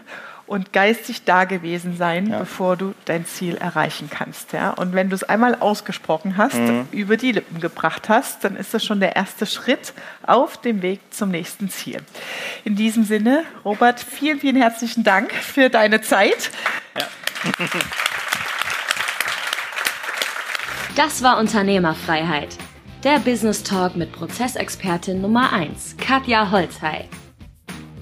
und 0.46 0.72
geistig 0.72 1.24
da 1.24 1.44
gewesen 1.44 1.96
sein, 1.96 2.28
ja. 2.28 2.38
bevor 2.38 2.76
du 2.76 2.94
dein 3.04 3.24
Ziel 3.26 3.56
erreichen 3.56 4.10
kannst. 4.10 4.52
Ja? 4.52 4.70
Und 4.70 4.94
wenn 4.94 5.08
du 5.08 5.14
es 5.14 5.24
einmal 5.24 5.54
ausgesprochen 5.54 6.36
hast, 6.36 6.56
mhm. 6.56 6.86
über 6.90 7.16
die 7.16 7.32
Lippen 7.32 7.60
gebracht 7.60 8.08
hast, 8.08 8.44
dann 8.44 8.56
ist 8.56 8.74
das 8.74 8.84
schon 8.84 9.00
der 9.00 9.16
erste 9.16 9.46
Schritt 9.46 9.92
auf 10.26 10.56
dem 10.58 10.82
Weg 10.82 11.00
zum 11.10 11.30
nächsten 11.30 11.70
Ziel. 11.70 12.02
In 12.64 12.76
diesem 12.76 13.04
Sinne, 13.04 13.44
Robert, 13.64 14.00
vielen, 14.00 14.40
vielen 14.40 14.56
herzlichen 14.56 15.04
Dank 15.04 15.32
für 15.32 15.70
deine 15.70 16.02
Zeit. 16.02 16.50
Ja. 16.98 17.06
Das 20.96 21.22
war 21.22 21.38
Unternehmerfreiheit. 21.38 22.56
Der 23.02 23.18
Business 23.18 23.62
Talk 23.62 23.96
mit 23.96 24.12
Prozessexpertin 24.12 25.20
Nummer 25.20 25.52
1, 25.52 25.96
Katja 25.98 26.50
Holzhey. 26.50 27.08